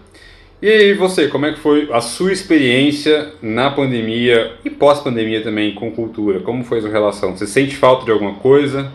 [0.60, 5.74] E aí, você, como é que foi a sua experiência na pandemia e pós-pandemia também
[5.74, 6.38] com cultura?
[6.38, 7.36] Como foi a sua relação?
[7.36, 8.92] Você sente falta de alguma coisa?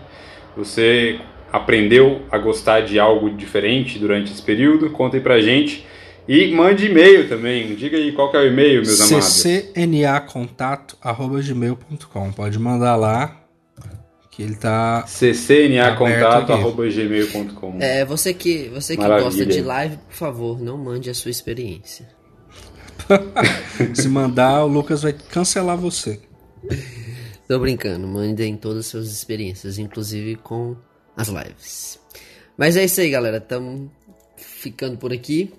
[0.56, 1.20] Você
[1.52, 4.91] aprendeu a gostar de algo diferente durante esse período?
[4.91, 5.86] Conta aí pra gente.
[6.26, 7.76] E mande e-mail também.
[7.76, 9.43] Diga aí qual é o e-mail, meus amados.
[9.43, 13.36] ccnacontato.gmail.com Pode mandar lá,
[14.38, 15.04] que ele tá...
[15.08, 19.32] ccnacontato.gmail.com É, você que, você que Maravilha.
[19.32, 22.08] gosta de live, por favor, não mande a sua experiência.
[23.96, 26.20] Se mandar, o Lucas vai cancelar você.
[27.48, 30.76] Tô brincando, mandem todas as suas experiências, inclusive com
[31.16, 32.00] as lives.
[32.56, 33.42] Mas é isso aí, galera.
[33.42, 33.92] Tamo
[34.36, 35.52] ficando por aqui.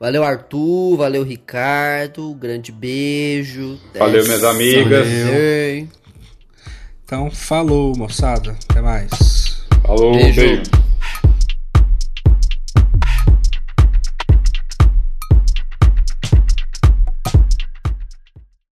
[0.00, 0.96] Valeu, Arthur.
[0.96, 2.34] Valeu, Ricardo.
[2.34, 3.78] Grande beijo.
[3.96, 5.06] Valeu, minhas amigas.
[5.06, 5.86] Valeu.
[7.08, 8.54] Então, falou, moçada.
[8.68, 9.64] Até mais.
[9.82, 10.42] Falou, Beijo.
[10.42, 10.70] beijo.